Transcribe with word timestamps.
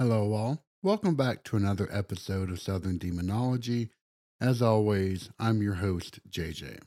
Hello, 0.00 0.32
all. 0.32 0.62
Welcome 0.80 1.16
back 1.16 1.42
to 1.42 1.56
another 1.56 1.88
episode 1.90 2.52
of 2.52 2.60
Southern 2.60 2.98
Demonology. 2.98 3.90
As 4.40 4.62
always, 4.62 5.28
I'm 5.40 5.60
your 5.60 5.74
host, 5.74 6.20
JJ. 6.30 6.78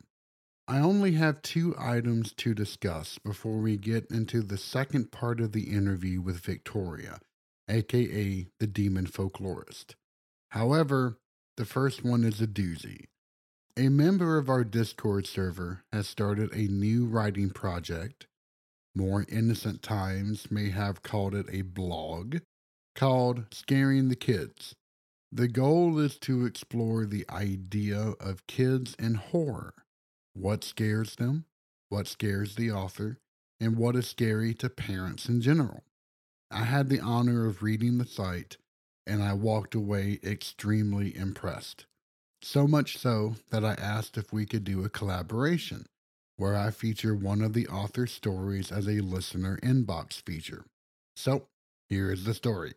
I 0.66 0.80
only 0.80 1.12
have 1.16 1.42
two 1.42 1.76
items 1.78 2.32
to 2.36 2.54
discuss 2.54 3.17
before 3.17 3.58
we 3.58 3.76
get 3.76 4.09
into 4.09 4.42
the 4.42 4.58
second 4.58 5.12
part 5.12 5.42
of 5.42 5.52
the 5.52 5.76
interview 5.76 6.22
with 6.22 6.39
Victoria, 6.39 7.20
aka 7.67 8.48
the 8.62 8.67
demon 8.67 9.08
folklorist. 9.08 9.95
However, 10.52 11.17
the 11.58 11.66
first 11.66 12.06
one 12.06 12.23
is 12.23 12.39
a 12.39 12.48
doozy. 12.48 13.08
A 13.76 13.89
member 13.89 14.38
of 14.38 14.48
our 14.48 14.64
Discord 14.64 15.28
server 15.28 15.84
has 15.92 16.08
started 16.08 16.54
a 16.54 16.72
new 16.72 17.06
writing 17.08 17.50
project. 17.50 18.28
More 18.95 19.26
innocent 19.28 19.84
times 19.84 20.50
may 20.50 20.70
have 20.70 21.04
called 21.04 21.36
it 21.36 21.48
a 21.52 21.64
blog 21.64 22.38
called 22.95 23.45
Scaring 23.52 24.09
the 24.09 24.16
Kids. 24.16 24.75
The 25.31 25.47
goal 25.47 25.97
is 26.00 26.17
to 26.20 26.45
explore 26.45 27.06
the 27.06 27.25
idea 27.30 28.14
of 28.20 28.48
kids 28.48 28.95
and 29.00 29.17
horror. 29.17 29.73
What 30.33 30.64
scares 30.64 31.16
them, 31.16 31.45
what 31.89 32.08
scares 32.08 32.56
the 32.56 32.72
author, 32.72 33.17
and 33.60 33.77
what 33.77 33.95
is 33.95 34.08
scary 34.08 34.54
to 34.55 34.70
parents 34.70 35.30
in 35.30 35.42
general. 35.42 35.83
I 36.49 36.66
had 36.66 36.89
the 36.89 36.99
honor 36.99 37.45
of 37.45 37.64
reading 37.64 37.98
the 37.98 38.05
site 38.05 38.58
and 39.08 39.23
I 39.23 39.33
walked 39.33 39.76
away 39.76 40.20
extremely 40.23 41.16
impressed. 41.16 41.86
So 42.42 42.67
much 42.67 42.98
so 42.98 43.36
that 43.49 43.64
I 43.64 43.73
asked 43.73 44.17
if 44.17 44.33
we 44.33 44.45
could 44.45 44.64
do 44.64 44.83
a 44.83 44.89
collaboration 44.89 45.86
where 46.37 46.55
I 46.55 46.71
feature 46.71 47.14
one 47.14 47.42
of 47.42 47.54
the 47.54 47.67
author's 47.67 48.11
stories 48.11 48.71
as 48.71 48.87
a 48.87 49.02
listener 49.02 49.60
inbox 49.61 50.21
feature. 50.21 50.66
So, 51.16 51.48
here 51.89 52.11
is 52.11 52.23
the 52.23 52.33
story. 52.33 52.73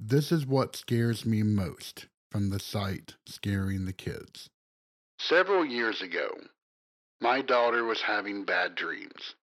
This 0.00 0.30
is 0.30 0.46
what 0.46 0.76
scares 0.76 1.26
me 1.26 1.42
most 1.42 2.06
from 2.30 2.50
the 2.50 2.60
site 2.60 3.16
Scaring 3.26 3.84
the 3.84 3.92
Kids. 3.92 4.48
Several 5.18 5.64
years 5.64 6.00
ago, 6.02 6.28
my 7.20 7.42
daughter 7.42 7.84
was 7.84 8.00
having 8.02 8.44
bad 8.44 8.76
dreams. 8.76 9.34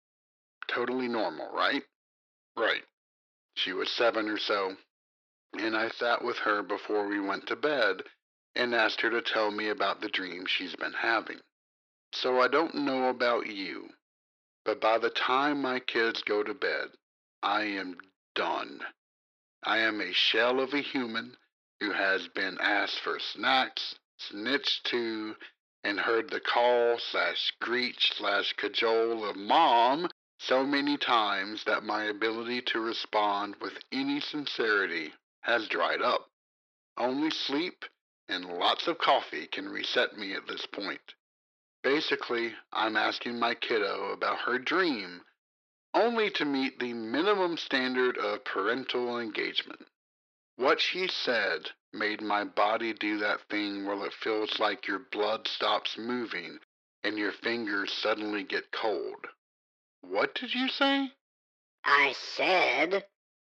Totally 0.70 1.10
normal, 1.10 1.52
right? 1.52 1.84
Right. 2.58 2.84
She 3.56 3.74
was 3.74 3.92
seven 3.92 4.30
or 4.30 4.38
so, 4.38 4.78
and 5.60 5.76
I 5.76 5.90
sat 5.90 6.24
with 6.24 6.38
her 6.38 6.64
before 6.64 7.06
we 7.06 7.20
went 7.20 7.48
to 7.48 7.58
bed 7.58 8.04
and 8.56 8.74
asked 8.74 9.02
her 9.02 9.10
to 9.10 9.22
tell 9.22 9.52
me 9.52 9.68
about 9.68 10.00
the 10.00 10.08
dreams 10.08 10.50
she's 10.50 10.76
been 10.78 10.94
having. 10.94 11.42
So 12.14 12.40
I 12.40 12.48
don't 12.48 12.76
know 12.76 13.10
about 13.10 13.48
you, 13.48 13.90
but 14.64 14.80
by 14.80 15.00
the 15.00 15.10
time 15.10 15.62
my 15.62 15.82
kids 15.82 16.24
go 16.24 16.44
to 16.44 16.54
bed, 16.54 16.88
I 17.44 17.64
am 17.64 17.98
done. 18.36 18.80
I 19.68 19.80
am 19.80 20.00
a 20.00 20.14
shell 20.14 20.60
of 20.60 20.76
a 20.76 20.82
human 20.82 21.38
who 21.80 21.92
has 21.92 22.28
been 22.28 22.60
asked 22.62 23.00
for 23.00 23.18
snacks, 23.20 23.96
snitched 24.16 24.86
to, 24.92 25.36
and 25.84 26.00
heard 26.00 26.30
the 26.30 26.40
call 26.40 27.00
slash 27.00 27.42
screech 27.48 28.14
slash 28.14 28.54
cajole 28.54 29.26
of 29.26 29.36
mom 29.36 30.10
so 30.38 30.64
many 30.64 30.98
times 30.98 31.64
that 31.64 31.84
my 31.84 32.04
ability 32.04 32.62
to 32.62 32.80
respond 32.80 33.56
with 33.60 33.74
any 33.92 34.20
sincerity 34.20 35.14
has 35.42 35.68
dried 35.68 36.02
up. 36.02 36.30
Only 36.98 37.32
sleep 37.32 37.86
and 38.28 38.46
lots 38.46 38.88
of 38.88 39.00
coffee 39.00 39.48
can 39.48 39.68
reset 39.68 40.16
me 40.16 40.34
at 40.34 40.48
this 40.48 40.68
point. 40.68 41.16
Basically, 41.82 42.54
I'm 42.72 42.96
asking 42.96 43.40
my 43.40 43.56
kiddo 43.56 44.12
about 44.12 44.42
her 44.42 44.60
dream 44.60 45.22
only 45.96 46.30
to 46.30 46.46
meet 46.46 46.78
the 46.78 46.94
minimum 46.94 47.58
standard 47.58 48.18
of 48.18 48.44
parental 48.44 49.18
engagement. 49.18 49.88
What 50.58 50.80
she 50.82 51.08
said 51.08 51.72
made 51.94 52.22
my 52.22 52.44
body 52.44 52.94
do 52.94 53.18
that 53.20 53.48
thing 53.50 53.86
where 53.86 54.06
it 54.06 54.14
feels 54.14 54.60
like 54.60 54.88
your 54.88 55.00
blood 55.00 55.48
stops 55.48 55.98
moving 55.98 56.60
and 57.04 57.18
your 57.18 57.32
fingers 57.32 57.94
suddenly 57.94 58.44
get 58.44 58.72
cold. 58.72 59.26
What 60.02 60.36
did 60.36 60.54
you 60.54 60.68
say? 60.68 61.12
I 61.84 62.14
said, 62.36 63.06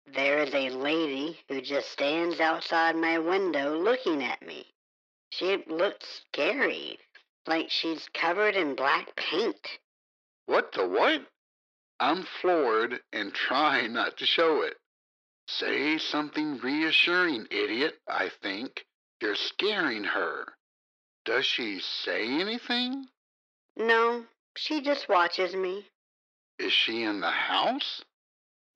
there 0.06 0.38
is 0.38 0.54
a 0.54 0.70
lady 0.70 1.40
who 1.48 1.60
just 1.60 1.90
stands 1.90 2.38
outside 2.38 2.94
my 2.94 3.18
window 3.18 3.76
looking 3.76 4.22
at 4.22 4.46
me. 4.46 4.66
She 5.30 5.64
looks 5.66 6.22
scary, 6.28 6.98
like 7.46 7.70
she's 7.70 8.08
covered 8.14 8.54
in 8.54 8.76
black 8.76 9.16
paint. 9.16 9.78
What 10.46 10.72
the 10.72 10.86
what? 10.86 11.26
I'm 11.98 12.24
floored 12.24 13.00
and 13.12 13.32
try 13.32 13.86
not 13.86 14.18
to 14.18 14.26
show 14.26 14.62
it. 14.62 14.76
Say 15.48 15.98
something 15.98 16.58
reassuring, 16.58 17.46
idiot, 17.50 18.00
I 18.08 18.28
think. 18.28 18.84
You're 19.20 19.36
scaring 19.36 20.04
her. 20.04 20.56
Does 21.24 21.46
she 21.46 21.80
say 21.80 22.28
anything? 22.28 23.06
No, 23.76 24.26
she 24.56 24.80
just 24.80 25.08
watches 25.08 25.54
me. 25.54 25.86
Is 26.58 26.72
she 26.72 27.02
in 27.02 27.20
the 27.20 27.30
house? 27.30 28.02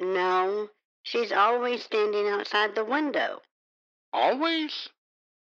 No, 0.00 0.70
she's 1.02 1.32
always 1.32 1.84
standing 1.84 2.28
outside 2.28 2.75
the 2.75 2.84
window. 2.84 3.42
Always? 4.12 4.88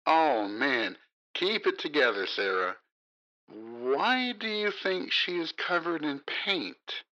Oh, 0.05 0.47
man. 0.47 0.97
Keep 1.33 1.67
it 1.67 1.79
together, 1.79 2.27
Sarah. 2.27 2.75
Why 3.47 4.33
do 4.33 4.47
you 4.47 4.71
think 4.71 5.11
she 5.11 5.37
is 5.37 5.51
covered 5.51 6.03
in 6.03 6.21
paint? 6.45 7.03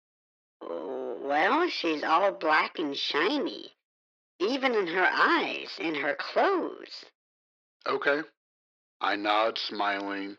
Well, 0.61 1.69
she's 1.69 2.03
all 2.03 2.31
black 2.31 2.79
and 2.79 2.95
shiny, 2.95 3.75
even 4.39 4.73
in 4.73 4.87
her 4.87 5.09
eyes 5.11 5.77
and 5.79 5.97
her 5.97 6.15
clothes. 6.15 7.05
Okay. 7.85 8.21
I 9.01 9.15
nod, 9.15 9.57
smiling. 9.57 10.37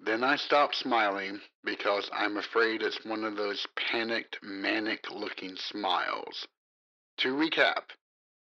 Then 0.00 0.24
I 0.24 0.36
stop 0.36 0.74
smiling 0.74 1.40
because 1.62 2.10
I'm 2.12 2.36
afraid 2.36 2.82
it's 2.82 3.04
one 3.04 3.24
of 3.24 3.36
those 3.36 3.66
panicked, 3.76 4.42
manic 4.42 5.10
looking 5.10 5.56
smiles. 5.56 6.46
To 7.18 7.34
recap, 7.34 7.90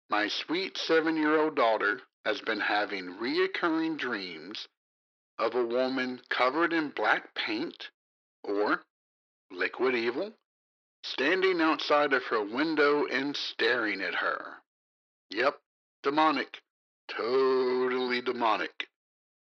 my 0.09 0.27
sweet 0.27 0.77
seven 0.77 1.15
year 1.15 1.39
old 1.39 1.56
daughter 1.56 2.01
has 2.25 2.42
been 2.42 2.59
having 2.59 3.18
reoccurring 3.18 3.98
dreams 3.98 4.68
of 5.39 5.56
a 5.56 5.65
woman 5.65 6.21
covered 6.30 6.74
in 6.74 6.89
black 6.89 7.33
paint 7.33 7.89
or 8.44 8.83
liquid 9.50 9.95
evil 9.95 10.33
standing 11.03 11.62
outside 11.62 12.13
of 12.13 12.24
her 12.25 12.44
window 12.44 13.06
and 13.06 13.36
staring 13.36 14.01
at 14.01 14.15
her. 14.15 14.57
Yep, 15.30 15.59
demonic. 16.03 16.62
Totally 17.07 18.21
demonic. 18.21 18.88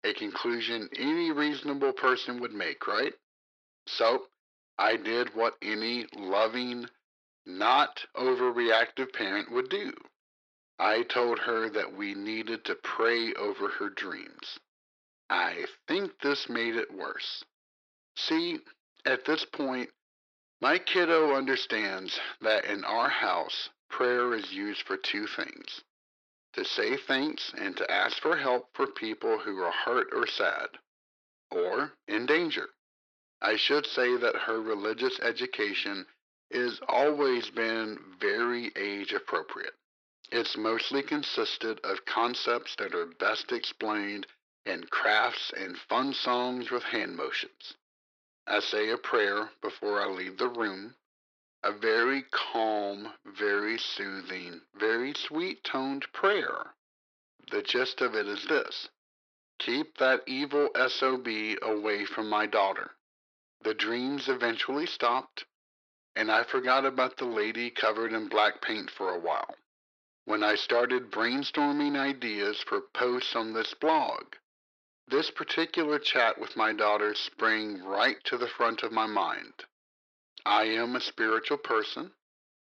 A 0.05 0.13
conclusion 0.15 0.89
any 0.97 1.33
reasonable 1.33 1.93
person 1.93 2.41
would 2.41 2.55
make, 2.55 2.87
right? 2.87 3.13
So, 3.87 4.29
I 4.79 4.97
did 4.97 5.35
what 5.35 5.57
any 5.61 6.07
loving, 6.15 6.87
not 7.45 8.05
overreactive 8.17 9.13
parent 9.13 9.51
would 9.51 9.69
do. 9.69 9.93
I 10.79 11.03
told 11.03 11.41
her 11.41 11.69
that 11.71 11.97
we 11.97 12.15
needed 12.15 12.65
to 12.67 12.77
pray 12.77 13.35
over 13.35 13.69
her 13.69 13.91
dreams. 13.91 14.59
I 15.29 15.67
think 15.89 16.13
this 16.21 16.49
made 16.49 16.77
it 16.77 16.95
worse. 16.95 17.45
See, 18.17 18.61
at 19.05 19.25
this 19.25 19.45
point, 19.45 19.91
my 20.61 20.79
kiddo 20.79 21.35
understands 21.35 22.19
that 22.41 22.65
in 22.65 22.85
our 22.85 23.09
house, 23.09 23.69
prayer 23.89 24.35
is 24.35 24.53
used 24.53 24.83
for 24.83 24.97
two 24.97 25.27
things 25.27 25.83
to 26.55 26.65
say 26.65 26.97
thanks 26.97 27.53
and 27.57 27.77
to 27.77 27.91
ask 27.91 28.21
for 28.21 28.37
help 28.37 28.69
for 28.75 28.87
people 28.87 29.39
who 29.39 29.63
are 29.63 29.71
hurt 29.71 30.09
or 30.13 30.27
sad, 30.27 30.69
or 31.51 31.93
in 32.09 32.27
danger. 32.27 32.69
I 33.41 33.57
should 33.57 33.87
say 33.87 34.17
that 34.17 34.35
her 34.35 34.61
religious 34.61 35.21
education 35.21 36.07
has 36.53 36.81
always 36.89 37.51
been 37.51 37.99
very 38.21 38.73
age 38.75 39.13
appropriate. 39.13 39.75
It's 40.33 40.57
mostly 40.57 41.03
consisted 41.03 41.79
of 41.85 42.05
concepts 42.05 42.75
that 42.77 42.95
are 42.95 43.07
best 43.07 43.53
explained 43.53 44.27
in 44.67 44.83
crafts 44.91 45.53
and 45.57 45.79
fun 45.89 46.13
songs 46.13 46.71
with 46.71 46.83
hand 46.83 47.17
motions. 47.17 47.75
I 48.51 48.61
say 48.61 48.89
a 48.89 48.97
prayer 48.97 49.51
before 49.61 50.01
I 50.01 50.07
leave 50.07 50.39
the 50.39 50.49
room, 50.49 50.95
a 51.63 51.71
very 51.71 52.23
calm, 52.23 53.13
very 53.27 53.77
soothing, 53.77 54.63
very 54.75 55.13
sweet 55.13 55.63
toned 55.65 56.11
prayer. 56.15 56.75
The 57.51 57.61
gist 57.61 58.01
of 58.01 58.15
it 58.15 58.27
is 58.27 58.47
this 58.47 58.89
keep 59.59 59.99
that 59.99 60.23
evil 60.27 60.71
SOB 60.75 61.29
away 61.61 62.07
from 62.07 62.31
my 62.31 62.47
daughter. 62.47 62.97
The 63.61 63.75
dreams 63.75 64.29
eventually 64.31 64.87
stopped, 64.87 65.45
and 66.17 66.33
I 66.33 66.43
forgot 66.45 66.87
about 66.87 67.19
the 67.19 67.27
lady 67.27 67.69
covered 67.71 68.15
in 68.15 68.29
black 68.29 68.63
paint 68.63 68.91
for 68.91 69.15
a 69.15 69.19
while. 69.19 69.57
When 70.25 70.43
I 70.43 70.55
started 70.55 71.11
brainstorming 71.11 71.99
ideas 71.99 72.63
for 72.63 72.81
posts 72.81 73.37
on 73.37 73.53
this 73.53 73.75
blog, 73.75 74.37
this 75.11 75.31
particular 75.31 75.99
chat 75.99 76.39
with 76.39 76.57
my 76.57 76.73
daughter 76.73 77.15
sprang 77.15 77.83
right 77.83 78.17
to 78.25 78.37
the 78.37 78.49
front 78.49 78.83
of 78.83 78.93
my 78.93 79.07
mind. 79.07 79.65
I 80.45 80.65
am 80.65 80.97
a 80.97 81.01
spiritual 81.01 81.59
person, 81.59 82.11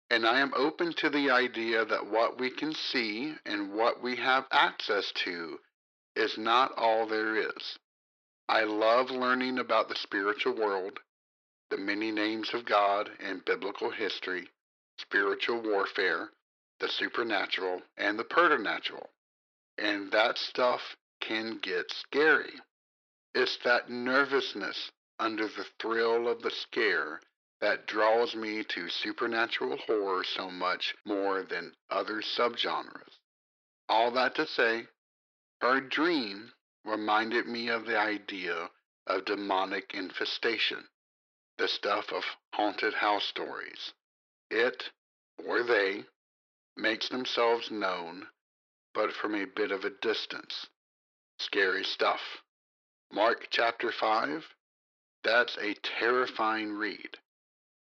and 0.10 0.26
I 0.26 0.40
am 0.40 0.54
open 0.56 0.94
to 0.98 1.10
the 1.10 1.30
idea 1.30 1.86
that 1.86 2.10
what 2.10 2.40
we 2.40 2.50
can 2.50 2.74
see 2.74 3.36
and 3.46 3.74
what 3.74 4.02
we 4.02 4.16
have 4.18 4.46
access 4.52 5.12
to 5.24 5.60
is 6.16 6.38
not 6.38 6.72
all 6.78 7.08
there 7.08 7.36
is. 7.38 7.78
I 8.50 8.64
love 8.64 9.10
learning 9.10 9.60
about 9.60 9.88
the 9.88 9.96
spiritual 9.96 10.56
world, 10.56 11.00
the 11.70 11.78
many 11.78 12.12
names 12.12 12.54
of 12.54 12.66
God 12.66 13.10
and 13.20 13.46
biblical 13.46 13.92
history, 13.92 14.50
spiritual 14.98 15.62
warfare, 15.62 16.32
the 16.80 16.90
supernatural, 16.90 17.82
and 17.98 18.20
the 18.20 18.26
preternatural. 18.26 19.10
And 19.78 20.12
that 20.12 20.38
stuff 20.38 20.82
can 21.22 21.58
get 21.60 21.92
scary. 21.92 22.54
It's 23.34 23.58
that 23.64 23.90
nervousness 23.90 24.92
under 25.20 25.48
the 25.48 25.66
thrill 25.80 26.28
of 26.28 26.42
the 26.42 26.52
scare 26.52 27.22
that 27.62 27.86
draws 27.86 28.36
me 28.36 28.64
to 28.64 28.90
supernatural 28.90 29.78
horror 29.78 30.24
so 30.24 30.50
much 30.50 30.96
more 31.06 31.44
than 31.44 31.76
other 31.90 32.22
subgenres. 32.22 33.20
All 33.88 34.12
that 34.12 34.36
to 34.36 34.48
say, 34.48 34.88
her 35.62 35.80
dream 35.80 36.52
reminded 36.84 37.48
me 37.48 37.70
of 37.70 37.86
the 37.86 37.98
idea 37.98 38.72
of 39.06 39.26
demonic 39.26 39.94
infestation, 39.94 40.88
the 41.58 41.68
stuff 41.68 42.12
of 42.12 42.24
haunted 42.54 42.96
house 42.96 43.26
stories. 43.26 43.94
It, 44.50 44.90
or 45.46 45.64
they, 45.64 46.06
makes 46.76 47.10
themselves 47.10 47.70
known, 47.70 48.28
but 48.94 49.14
from 49.14 49.36
a 49.36 49.46
bit 49.46 49.72
of 49.72 49.86
a 49.86 49.92
distance. 50.02 50.68
Scary 51.46 51.84
stuff. 51.84 52.22
Mark 53.12 53.48
chapter 53.50 53.92
5, 53.92 54.46
that's 55.24 55.58
a 55.58 55.74
terrifying 56.00 56.72
read. 56.72 57.18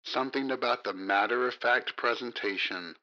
Something 0.04 0.50
about 0.50 0.84
the 0.84 0.92
matter 0.92 1.48
of 1.48 1.54
fact 1.54 1.96
presentation 1.96 2.96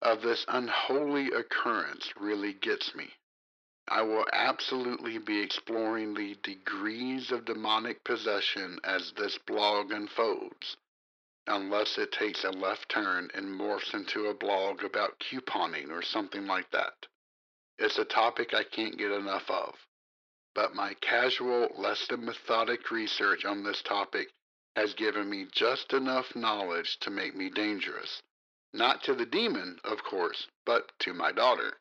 of 0.00 0.22
this 0.22 0.44
unholy 0.46 1.32
occurrence 1.32 2.12
really 2.16 2.52
gets 2.52 2.94
me. 2.94 3.10
I 3.88 4.02
will 4.02 4.26
absolutely 4.32 5.18
be 5.18 5.40
exploring 5.40 6.14
the 6.14 6.36
degrees 6.44 7.32
of 7.32 7.44
demonic 7.44 8.04
possession 8.04 8.78
as 8.84 9.12
this 9.16 9.38
blog 9.38 9.90
unfolds, 9.90 10.76
unless 11.48 11.98
it 11.98 12.12
takes 12.12 12.44
a 12.44 12.50
left 12.50 12.88
turn 12.88 13.28
and 13.34 13.60
morphs 13.60 13.92
into 13.92 14.26
a 14.26 14.34
blog 14.34 14.84
about 14.84 15.18
couponing 15.18 15.90
or 15.90 16.02
something 16.02 16.46
like 16.46 16.70
that. 16.70 17.06
It's 17.80 17.98
a 17.98 18.04
topic 18.04 18.52
I 18.52 18.62
can't 18.62 18.98
get 18.98 19.10
enough 19.10 19.48
of, 19.48 19.74
but 20.54 20.74
my 20.74 20.92
casual, 21.00 21.68
less 21.78 22.06
than 22.08 22.26
methodic 22.26 22.90
research 22.90 23.46
on 23.46 23.64
this 23.64 23.80
topic 23.80 24.28
has 24.76 24.92
given 24.92 25.30
me 25.30 25.46
just 25.50 25.94
enough 25.94 26.36
knowledge 26.36 26.98
to 27.00 27.10
make 27.10 27.34
me 27.34 27.48
dangerous. 27.48 28.20
Not 28.74 29.02
to 29.04 29.14
the 29.14 29.24
demon, 29.24 29.78
of 29.84 30.04
course, 30.04 30.46
but 30.66 30.92
to 31.00 31.14
my 31.14 31.32
daughter. 31.32 31.72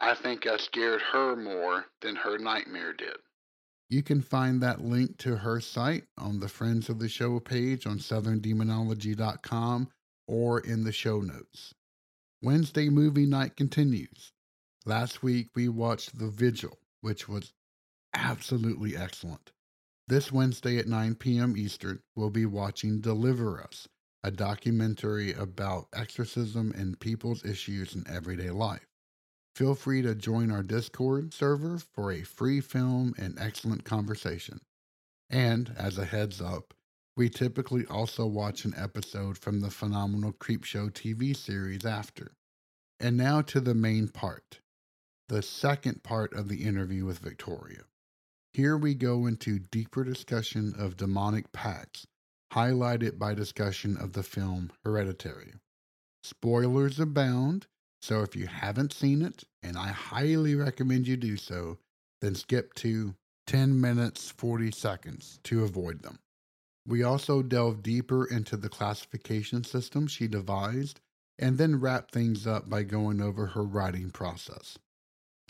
I 0.00 0.14
think 0.14 0.46
I 0.46 0.58
scared 0.58 1.00
her 1.00 1.34
more 1.34 1.86
than 2.02 2.16
her 2.16 2.36
nightmare 2.36 2.92
did. 2.92 3.16
You 3.88 4.02
can 4.02 4.20
find 4.20 4.60
that 4.60 4.82
link 4.82 5.16
to 5.18 5.36
her 5.36 5.60
site 5.60 6.04
on 6.18 6.40
the 6.40 6.48
Friends 6.48 6.90
of 6.90 6.98
the 6.98 7.08
Show 7.08 7.40
page 7.40 7.86
on 7.86 7.98
southerndemonology.com 7.98 9.88
or 10.28 10.60
in 10.60 10.84
the 10.84 10.92
show 10.92 11.20
notes. 11.20 11.72
Wednesday 12.42 12.90
movie 12.90 13.26
night 13.26 13.56
continues. 13.56 14.31
Last 14.84 15.22
week 15.22 15.50
we 15.54 15.68
watched 15.68 16.18
The 16.18 16.26
Vigil, 16.26 16.76
which 17.02 17.28
was 17.28 17.52
absolutely 18.14 18.96
excellent. 18.96 19.52
This 20.08 20.32
Wednesday 20.32 20.76
at 20.78 20.88
9 20.88 21.14
p.m. 21.14 21.56
Eastern, 21.56 22.02
we'll 22.16 22.30
be 22.30 22.46
watching 22.46 23.00
Deliver 23.00 23.62
Us, 23.62 23.86
a 24.24 24.32
documentary 24.32 25.32
about 25.34 25.86
exorcism 25.92 26.72
and 26.72 26.98
people's 26.98 27.44
issues 27.44 27.94
in 27.94 28.04
everyday 28.08 28.50
life. 28.50 28.88
Feel 29.54 29.76
free 29.76 30.02
to 30.02 30.16
join 30.16 30.50
our 30.50 30.64
Discord 30.64 31.32
server 31.32 31.78
for 31.78 32.10
a 32.10 32.24
free 32.24 32.60
film 32.60 33.14
and 33.16 33.38
excellent 33.38 33.84
conversation. 33.84 34.60
And 35.30 35.72
as 35.76 35.96
a 35.96 36.06
heads 36.06 36.40
up, 36.40 36.74
we 37.16 37.28
typically 37.28 37.86
also 37.86 38.26
watch 38.26 38.64
an 38.64 38.74
episode 38.76 39.38
from 39.38 39.60
the 39.60 39.70
phenomenal 39.70 40.32
Creepshow 40.32 40.90
TV 40.90 41.36
series 41.36 41.84
after. 41.84 42.32
And 42.98 43.16
now 43.16 43.42
to 43.42 43.60
the 43.60 43.74
main 43.74 44.08
part, 44.08 44.60
the 45.32 45.40
second 45.40 46.02
part 46.02 46.34
of 46.34 46.48
the 46.48 46.62
interview 46.62 47.06
with 47.06 47.18
Victoria. 47.18 47.84
Here 48.52 48.76
we 48.76 48.94
go 48.94 49.24
into 49.24 49.58
deeper 49.58 50.04
discussion 50.04 50.74
of 50.78 50.98
demonic 50.98 51.52
pacts, 51.52 52.06
highlighted 52.52 53.18
by 53.18 53.32
discussion 53.32 53.96
of 53.96 54.12
the 54.12 54.22
film 54.22 54.72
Hereditary. 54.84 55.54
Spoilers 56.22 57.00
abound, 57.00 57.66
so 58.02 58.20
if 58.20 58.36
you 58.36 58.46
haven't 58.46 58.92
seen 58.92 59.22
it, 59.22 59.44
and 59.62 59.78
I 59.78 59.88
highly 59.88 60.54
recommend 60.54 61.08
you 61.08 61.16
do 61.16 61.38
so, 61.38 61.78
then 62.20 62.34
skip 62.34 62.74
to 62.74 63.14
10 63.46 63.80
minutes 63.80 64.28
40 64.28 64.70
seconds 64.70 65.40
to 65.44 65.64
avoid 65.64 66.02
them. 66.02 66.18
We 66.86 67.02
also 67.02 67.40
delve 67.40 67.82
deeper 67.82 68.26
into 68.26 68.58
the 68.58 68.68
classification 68.68 69.64
system 69.64 70.08
she 70.08 70.28
devised 70.28 71.00
and 71.38 71.56
then 71.56 71.80
wrap 71.80 72.10
things 72.10 72.46
up 72.46 72.68
by 72.68 72.82
going 72.82 73.22
over 73.22 73.46
her 73.46 73.64
writing 73.64 74.10
process. 74.10 74.76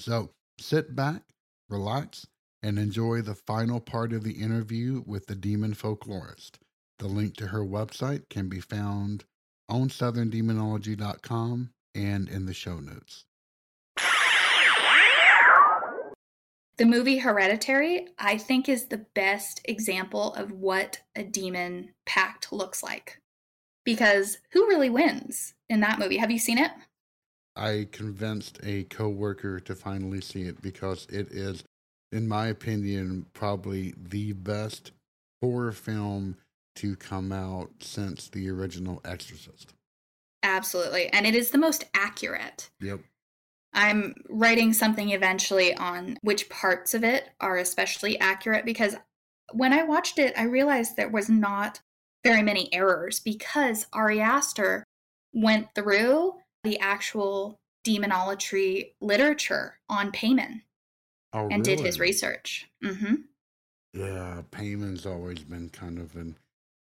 So 0.02 0.30
sit 0.58 0.96
back, 0.96 1.22
relax, 1.68 2.26
and 2.60 2.76
enjoy 2.76 3.22
the 3.22 3.36
final 3.36 3.78
part 3.78 4.12
of 4.12 4.24
the 4.24 4.32
interview 4.32 5.04
with 5.06 5.26
the 5.26 5.36
demon 5.36 5.74
folklorist. 5.74 6.56
The 6.98 7.06
link 7.06 7.36
to 7.36 7.46
her 7.46 7.60
website 7.60 8.28
can 8.28 8.48
be 8.48 8.58
found 8.58 9.24
on 9.68 9.90
southerndemonology.com 9.90 11.70
and 11.94 12.28
in 12.28 12.46
the 12.46 12.52
show 12.52 12.80
notes. 12.80 13.26
The 16.78 16.86
movie 16.86 17.18
Hereditary, 17.18 18.08
I 18.18 18.38
think, 18.38 18.68
is 18.68 18.86
the 18.86 19.06
best 19.14 19.60
example 19.66 20.34
of 20.34 20.50
what 20.50 21.00
a 21.14 21.22
demon 21.22 21.90
pact 22.06 22.52
looks 22.52 22.82
like. 22.82 23.20
Because 23.84 24.38
who 24.50 24.66
really 24.66 24.90
wins 24.90 25.54
in 25.68 25.78
that 25.80 26.00
movie? 26.00 26.16
Have 26.16 26.32
you 26.32 26.40
seen 26.40 26.58
it? 26.58 26.72
I 27.54 27.88
convinced 27.90 28.58
a 28.62 28.84
coworker 28.84 29.60
to 29.60 29.74
finally 29.74 30.20
see 30.20 30.42
it 30.42 30.62
because 30.62 31.06
it 31.10 31.30
is, 31.30 31.64
in 32.10 32.26
my 32.26 32.46
opinion, 32.46 33.26
probably 33.34 33.94
the 33.96 34.32
best 34.32 34.92
horror 35.42 35.72
film 35.72 36.36
to 36.76 36.96
come 36.96 37.32
out 37.32 37.70
since 37.80 38.28
the 38.28 38.48
original 38.48 39.00
Exorcist. 39.04 39.74
Absolutely. 40.42 41.08
And 41.08 41.26
it 41.26 41.34
is 41.34 41.50
the 41.50 41.58
most 41.58 41.84
accurate. 41.94 42.70
Yep. 42.80 43.00
I'm 43.74 44.14
writing 44.28 44.72
something 44.72 45.10
eventually 45.10 45.74
on 45.74 46.16
which 46.22 46.48
parts 46.48 46.94
of 46.94 47.04
it 47.04 47.30
are 47.40 47.56
especially 47.56 48.18
accurate 48.18 48.64
because 48.64 48.96
when 49.52 49.72
I 49.72 49.82
watched 49.82 50.18
it, 50.18 50.34
I 50.36 50.44
realized 50.44 50.96
there 50.96 51.08
was 51.08 51.28
not 51.28 51.80
very 52.24 52.42
many 52.42 52.72
errors 52.72 53.20
because 53.20 53.86
Ari 53.92 54.20
Aster 54.20 54.84
went 55.32 55.74
through 55.74 56.34
the 56.64 56.78
actual 56.78 57.58
demonolatry 57.84 58.92
literature 59.00 59.78
on 59.88 60.12
Paimon 60.12 60.62
oh, 61.32 61.48
and 61.48 61.66
really? 61.66 61.76
did 61.76 61.80
his 61.80 61.98
research. 61.98 62.68
Mm-hmm. 62.84 63.14
Yeah, 63.94 64.42
Paimon's 64.50 65.04
always 65.04 65.40
been 65.40 65.68
kind 65.68 65.98
of 65.98 66.14
an 66.16 66.36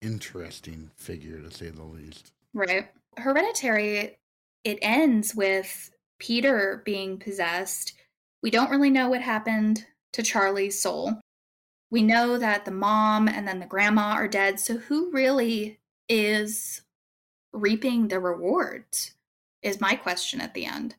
interesting 0.01 0.91
figure 0.95 1.39
to 1.39 1.51
say 1.51 1.69
the 1.69 1.83
least. 1.83 2.31
Right. 2.53 2.89
Hereditary, 3.17 4.17
it 4.63 4.79
ends 4.81 5.35
with 5.35 5.91
Peter 6.19 6.81
being 6.85 7.17
possessed. 7.17 7.93
We 8.41 8.51
don't 8.51 8.69
really 8.69 8.89
know 8.89 9.09
what 9.09 9.21
happened 9.21 9.85
to 10.13 10.23
Charlie's 10.23 10.81
soul. 10.81 11.19
We 11.91 12.03
know 12.03 12.37
that 12.37 12.65
the 12.65 12.71
mom 12.71 13.27
and 13.27 13.47
then 13.47 13.59
the 13.59 13.65
grandma 13.65 14.13
are 14.13 14.27
dead. 14.27 14.59
So 14.59 14.77
who 14.77 15.11
really 15.11 15.79
is 16.09 16.81
reaping 17.51 18.07
the 18.07 18.19
rewards? 18.19 19.13
Is 19.63 19.81
my 19.81 19.95
question 19.95 20.41
at 20.41 20.53
the 20.53 20.65
end. 20.65 20.95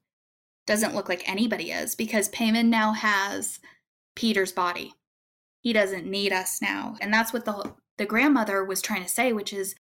Doesn't 0.67 0.95
look 0.95 1.09
like 1.09 1.29
anybody 1.29 1.71
is 1.71 1.95
because 1.95 2.31
Paimon 2.31 2.67
now 2.67 2.93
has 2.93 3.61
Peter's 4.17 4.53
body. 4.53 4.95
He 5.61 5.73
doesn't 5.73 6.07
need 6.07 6.33
us 6.33 6.63
now. 6.63 6.97
And 7.01 7.13
that's 7.13 7.33
what 7.33 7.45
the 7.45 7.75
the 7.99 8.07
grandmother 8.07 8.65
was 8.65 8.83
trying 8.83 9.03
to 9.03 9.09
say, 9.09 9.33
which 9.33 9.53
is 9.53 9.77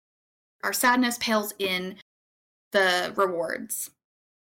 our 0.64 0.74
sadness 0.74 1.18
pales 1.20 1.54
in 1.60 1.96
the 2.72 3.14
rewards. 3.16 3.92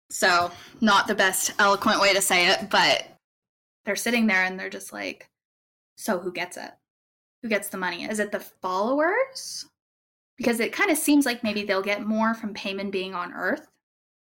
So, 0.10 0.52
not 0.80 1.08
the 1.08 1.16
best 1.16 1.52
eloquent 1.60 2.00
way 2.00 2.14
to 2.14 2.22
say 2.22 2.48
it, 2.48 2.70
but 2.70 3.08
they're 3.86 3.96
sitting 3.96 4.28
there 4.28 4.44
and 4.44 4.60
they're 4.60 4.70
just 4.70 4.94
like, 4.94 5.30
so 5.98 6.20
who 6.20 6.32
gets 6.32 6.56
it? 6.56 6.72
Who 7.42 7.50
gets 7.50 7.70
the 7.70 7.78
money? 7.78 8.06
Is 8.06 8.20
it 8.20 8.32
the 8.32 8.40
followers? 8.40 9.66
Because 10.38 10.60
it 10.60 10.72
kind 10.72 10.92
of 10.92 10.98
seems 10.98 11.26
like 11.26 11.44
maybe 11.44 11.64
they'll 11.64 11.82
get 11.82 12.06
more 12.06 12.34
from 12.34 12.54
Paimon 12.54 12.92
being 12.92 13.14
on 13.14 13.34
Earth. 13.34 13.68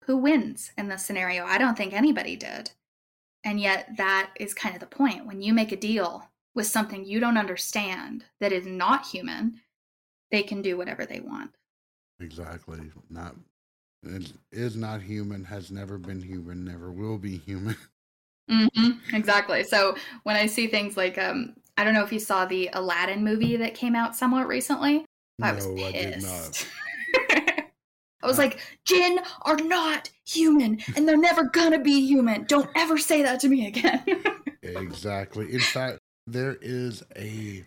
Who 0.04 0.16
wins 0.16 0.73
in 0.76 0.88
this 0.88 1.04
scenario? 1.04 1.45
I 1.45 1.59
don't 1.59 1.76
think 1.76 1.92
anybody 1.92 2.37
did. 2.37 2.71
And 3.45 3.61
yet, 3.61 3.97
that 3.97 4.30
is 4.38 4.52
kind 4.54 4.75
of 4.75 4.80
the 4.80 4.87
point. 4.87 5.26
When 5.26 5.40
you 5.40 5.54
make 5.54 5.73
a 5.73 5.76
deal 5.76 6.28
with 6.54 6.66
something 6.66 7.04
you 7.04 7.21
don't 7.21 7.38
understand 7.38 8.25
that 8.40 8.52
is 8.52 8.66
not 8.66 9.07
human, 9.07 9.61
they 10.30 10.42
can 10.42 10.62
do 10.62 10.76
whatever 10.76 11.07
they 11.07 11.21
want. 11.21 11.50
Exactly. 12.21 12.80
Not 13.09 13.35
is, 14.02 14.33
is 14.52 14.76
not 14.76 15.02
human, 15.02 15.45
has 15.45 15.71
never 15.71 15.99
been 15.99 16.23
human, 16.23 16.64
never 16.64 16.92
will 16.92 17.19
be 17.19 17.37
human. 17.38 17.76
Mm-hmm, 18.50 19.14
exactly. 19.14 19.62
So 19.62 19.95
when 20.25 20.35
I 20.35 20.47
see 20.47 20.66
things 20.66 20.97
like, 20.97 21.16
um, 21.19 21.54
I 21.76 21.85
don't 21.85 21.95
know 21.95 22.02
if 22.02 22.12
you 22.12 22.19
saw 22.19 22.47
the 22.47 22.69
Aladdin 22.73 23.23
movie 23.23 23.57
that 23.57 23.76
came 23.76 23.95
out 23.95 24.16
somewhat 24.16 24.49
recently. 24.49 25.04
I 25.40 25.52
was 25.52 25.69
pissed. 25.69 25.87
I 25.87 25.92
did 25.92 26.23
not. 26.23 26.66
I 28.23 28.27
was 28.27 28.39
like, 28.39 28.59
Jinn 28.85 29.19
are 29.43 29.57
not 29.57 30.11
human, 30.27 30.81
and 30.97 31.09
they're 31.09 31.17
never 31.17 31.45
gonna 31.45 31.79
be 31.79 32.07
human. 32.07 32.45
Don't 32.45 32.71
ever 32.77 32.99
say 32.99 33.23
that 33.23 33.41
to 33.41 33.49
me 33.49 33.67
again. 33.67 34.05
exactly. 34.62 35.53
In 35.53 35.61
fact, 35.61 36.00
there 36.27 36.57
is 36.61 37.03
a, 37.17 37.65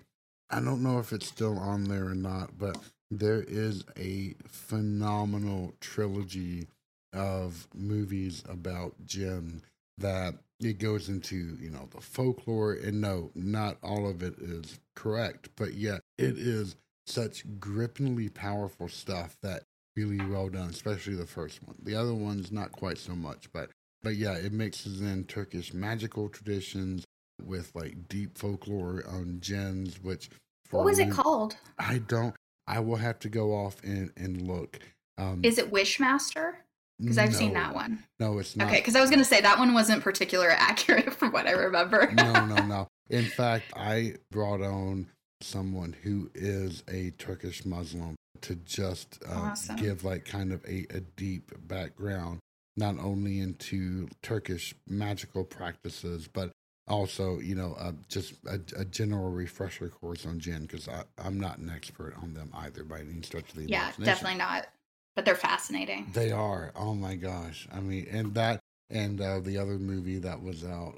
I 0.49 0.59
don't 0.59 0.83
know 0.83 0.99
if 0.99 1.11
it's 1.11 1.27
still 1.27 1.57
on 1.57 1.85
there 1.85 2.05
or 2.05 2.15
not, 2.15 2.57
but 2.57 2.77
there 3.09 3.43
is 3.47 3.83
a 3.97 4.35
phenomenal 4.47 5.73
trilogy 5.79 6.67
of 7.13 7.67
movies 7.75 8.43
about 8.49 8.93
Jinn 9.05 9.61
that 9.97 10.35
it 10.59 10.79
goes 10.79 11.09
into, 11.09 11.57
you 11.59 11.69
know, 11.69 11.87
the 11.91 12.01
folklore. 12.01 12.73
And 12.73 13.01
no, 13.01 13.31
not 13.35 13.77
all 13.83 14.07
of 14.07 14.23
it 14.23 14.35
is 14.39 14.79
correct, 14.95 15.49
but 15.55 15.73
yet 15.73 16.01
it 16.17 16.37
is 16.37 16.75
such 17.05 17.43
grippingly 17.59 18.29
powerful 18.29 18.87
stuff 18.87 19.37
that 19.43 19.63
really 19.95 20.25
well 20.25 20.49
done, 20.49 20.69
especially 20.69 21.15
the 21.15 21.25
first 21.25 21.63
one. 21.63 21.75
The 21.81 21.95
other 21.95 22.13
one's 22.13 22.51
not 22.51 22.71
quite 22.71 22.97
so 22.97 23.15
much, 23.15 23.51
but 23.51 23.69
but 24.01 24.15
yeah, 24.15 24.33
it 24.33 24.51
mixes 24.51 25.01
in 25.01 25.23
Turkish 25.25 25.73
magical 25.73 26.29
traditions 26.29 27.05
with 27.45 27.71
like 27.73 28.07
deep 28.07 28.37
folklore 28.37 29.03
on 29.07 29.37
jinns, 29.39 30.01
which 30.01 30.29
what 30.71 30.85
was 30.85 30.99
it 30.99 31.11
called? 31.11 31.55
I 31.77 31.99
don't. 31.99 32.35
I 32.67 32.79
will 32.79 32.95
have 32.95 33.19
to 33.19 33.29
go 33.29 33.53
off 33.53 33.77
and 33.83 34.11
and 34.17 34.41
look. 34.47 34.79
Um, 35.17 35.41
Is 35.43 35.57
it 35.57 35.71
Wishmaster? 35.71 36.53
Because 36.99 37.17
I've 37.17 37.35
seen 37.35 37.53
that 37.53 37.75
one. 37.75 38.03
No, 38.19 38.37
it's 38.39 38.55
not. 38.55 38.67
Okay, 38.67 38.77
because 38.77 38.95
I 38.95 39.01
was 39.01 39.09
going 39.09 39.19
to 39.19 39.25
say 39.25 39.41
that 39.41 39.59
one 39.59 39.73
wasn't 39.73 40.03
particularly 40.03 40.53
accurate 40.57 41.13
from 41.13 41.31
what 41.31 41.47
I 41.47 41.51
remember. 41.51 42.11
no, 42.13 42.45
no, 42.45 42.55
no. 42.65 42.87
In 43.09 43.25
fact, 43.25 43.65
I 43.75 44.15
brought 44.31 44.61
on 44.61 45.07
someone 45.41 45.95
who 46.03 46.31
is 46.33 46.83
a 46.87 47.11
Turkish 47.11 47.65
Muslim 47.65 48.15
to 48.43 48.55
just 48.55 49.19
uh, 49.27 49.33
Awesome. 49.33 49.75
give 49.75 50.03
like 50.03 50.25
kind 50.25 50.51
of 50.53 50.63
a, 50.65 50.85
a 50.91 50.99
deep 51.01 51.51
background, 51.67 52.39
not 52.77 52.97
only 52.99 53.39
into 53.39 54.07
Turkish 54.21 54.73
magical 54.87 55.43
practices, 55.43 56.27
but 56.31 56.51
also, 56.87 57.39
you 57.39 57.55
know, 57.55 57.75
uh, 57.79 57.93
just 58.09 58.33
a, 58.45 58.59
a 58.77 58.85
general 58.85 59.31
refresher 59.31 59.89
course 59.89 60.25
on 60.25 60.39
jinn 60.39 60.63
because 60.63 60.87
I'm 61.17 61.39
not 61.39 61.57
an 61.57 61.71
expert 61.73 62.13
on 62.21 62.33
them 62.33 62.51
either 62.55 62.83
by 62.83 62.99
any 62.99 63.21
stretch 63.21 63.49
of 63.49 63.55
the 63.55 63.65
yeah, 63.69 63.91
definitely 64.01 64.37
not. 64.37 64.67
But 65.15 65.25
they're 65.25 65.35
fascinating. 65.35 66.07
They 66.13 66.31
are. 66.31 66.71
Oh 66.75 66.95
my 66.95 67.15
gosh. 67.15 67.67
I 67.71 67.79
mean, 67.79 68.07
and 68.11 68.33
that 68.33 68.59
and 68.89 69.21
uh, 69.21 69.39
the 69.39 69.57
other 69.57 69.77
movie 69.79 70.19
that 70.19 70.41
was 70.41 70.63
out, 70.63 70.97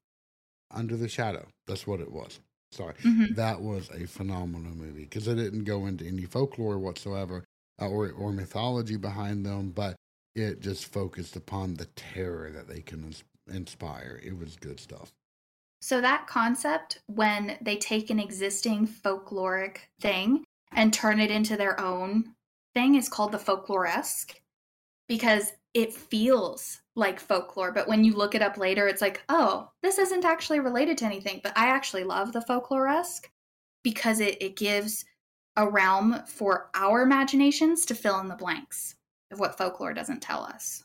Under 0.71 0.95
the 0.97 1.09
Shadow. 1.09 1.47
That's 1.67 1.85
what 1.85 1.99
it 1.99 2.11
was. 2.11 2.39
Sorry. 2.75 2.93
Mhm. 2.95 3.35
That 3.35 3.61
was 3.61 3.89
a 3.91 4.05
phenomenal 4.05 4.75
movie 4.75 5.05
because 5.05 5.27
it 5.29 5.35
didn't 5.35 5.63
go 5.63 5.85
into 5.85 6.05
any 6.05 6.25
folklore 6.25 6.77
whatsoever 6.77 7.45
uh, 7.81 7.87
or 7.87 8.11
or 8.11 8.33
mythology 8.33 8.97
behind 8.97 9.45
them, 9.45 9.71
but 9.71 9.95
it 10.35 10.59
just 10.59 10.91
focused 10.91 11.37
upon 11.37 11.75
the 11.75 11.85
terror 11.95 12.51
that 12.51 12.67
they 12.67 12.81
can 12.81 13.05
ins- 13.05 13.23
inspire. 13.47 14.19
It 14.21 14.37
was 14.37 14.57
good 14.57 14.81
stuff. 14.81 15.13
So 15.81 16.01
that 16.01 16.27
concept, 16.27 16.99
when 17.07 17.57
they 17.61 17.77
take 17.77 18.09
an 18.09 18.19
existing 18.19 18.87
folkloric 18.87 19.77
thing 20.01 20.43
and 20.73 20.93
turn 20.93 21.19
it 21.19 21.31
into 21.31 21.55
their 21.55 21.79
own 21.79 22.33
thing, 22.73 22.95
is 22.95 23.07
called 23.07 23.31
the 23.31 23.37
folkloresque 23.37 24.35
because 25.07 25.53
it 25.75 25.93
feels 25.93 26.81
like 26.95 27.19
folklore. 27.19 27.71
But 27.73 27.87
when 27.87 28.03
you 28.03 28.15
look 28.15 28.33
it 28.33 28.41
up 28.41 28.57
later, 28.57 28.87
it's 28.87 29.01
like, 29.01 29.21
oh, 29.29 29.69
this 29.83 29.99
isn't 29.99 30.25
actually 30.25 30.61
related 30.61 30.97
to 30.99 31.05
anything. 31.05 31.41
But 31.43 31.55
I 31.57 31.67
actually 31.67 32.05
love 32.05 32.33
the 32.33 32.39
folkloresque 32.39 33.25
because 33.83 34.21
it, 34.21 34.41
it 34.41 34.55
gives 34.55 35.05
a 35.57 35.69
realm 35.69 36.23
for 36.25 36.71
our 36.73 37.03
imaginations 37.03 37.85
to 37.87 37.95
fill 37.95 38.19
in 38.21 38.29
the 38.29 38.35
blanks 38.35 38.95
of 39.31 39.39
what 39.39 39.57
folklore 39.57 39.93
doesn't 39.93 40.21
tell 40.21 40.43
us. 40.43 40.83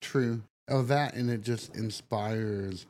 True. 0.00 0.42
Oh, 0.68 0.82
that 0.82 1.14
and 1.14 1.30
it 1.30 1.42
just 1.42 1.74
inspires 1.76 2.86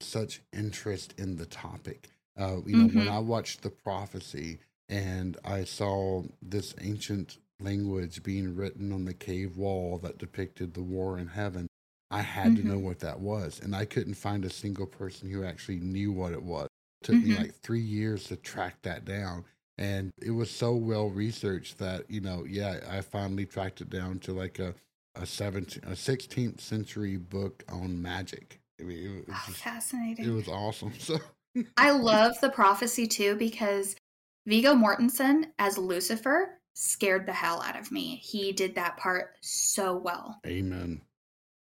such 0.00 0.42
interest 0.52 1.14
in 1.18 1.36
the 1.36 1.46
topic. 1.46 2.10
Uh, 2.38 2.58
you 2.66 2.76
know, 2.76 2.86
when 2.86 3.08
Mhm. 3.08 3.12
I 3.12 3.18
watched 3.18 3.62
the 3.62 3.70
prophecy 3.70 4.58
and 4.88 5.36
I 5.44 5.64
saw 5.64 6.22
this 6.42 6.74
ancient 6.80 7.38
language 7.60 8.22
being 8.22 8.54
written 8.54 8.92
on 8.92 9.04
the 9.04 9.14
cave 9.14 9.56
wall 9.56 9.98
that 10.02 10.18
depicted 10.18 10.74
the 10.74 10.82
war 10.82 11.18
in 11.18 11.26
heaven, 11.28 11.66
I 12.10 12.22
had 12.22 12.56
to 12.56 12.66
know 12.66 12.78
what 12.78 13.00
that 13.00 13.18
was, 13.20 13.60
and 13.60 13.74
I 13.74 13.84
couldn't 13.84 14.14
find 14.14 14.44
a 14.44 14.50
single 14.50 14.86
person 14.86 15.28
who 15.28 15.44
actually 15.44 15.80
knew 15.80 16.12
what 16.12 16.32
it 16.32 16.42
was. 16.42 16.68
It 17.02 17.06
took 17.06 17.16
me 17.16 17.30
Mhm. 17.34 17.38
like 17.38 17.54
three 17.56 17.80
years 17.80 18.24
to 18.24 18.36
track 18.36 18.80
that 18.82 19.04
down. 19.04 19.44
And 19.78 20.10
it 20.22 20.30
was 20.30 20.50
so 20.50 20.74
well 20.74 21.10
researched 21.10 21.78
that, 21.78 22.10
you 22.10 22.20
know, 22.20 22.44
yeah, 22.44 22.80
I 22.88 23.00
finally 23.02 23.44
tracked 23.44 23.80
it 23.80 23.90
down 23.90 24.20
to 24.20 24.32
like 24.32 24.58
a, 24.58 24.74
a 25.16 25.26
17, 25.26 25.82
a 25.84 25.96
16th 25.96 26.60
century 26.60 27.16
book 27.16 27.62
on 27.68 28.00
magic. 28.00 28.60
I 28.80 28.84
mean, 28.84 29.18
it, 29.18 29.28
was 29.28 29.36
Oh, 29.38 29.44
just- 29.48 29.58
fascinating. 29.58 30.24
it 30.26 30.30
was 30.30 30.48
awesome. 30.48 30.92
So 30.98 31.18
I 31.76 31.90
love 31.90 32.38
the 32.40 32.50
prophecy 32.50 33.06
too 33.06 33.34
because 33.34 33.96
Viggo 34.46 34.74
Mortensen 34.74 35.46
as 35.58 35.76
Lucifer 35.78 36.55
scared 36.76 37.24
the 37.26 37.32
hell 37.32 37.62
out 37.62 37.78
of 37.78 37.90
me. 37.90 38.16
He 38.16 38.52
did 38.52 38.74
that 38.74 38.96
part 38.98 39.36
so 39.40 39.96
well. 39.96 40.38
Amen. 40.46 41.00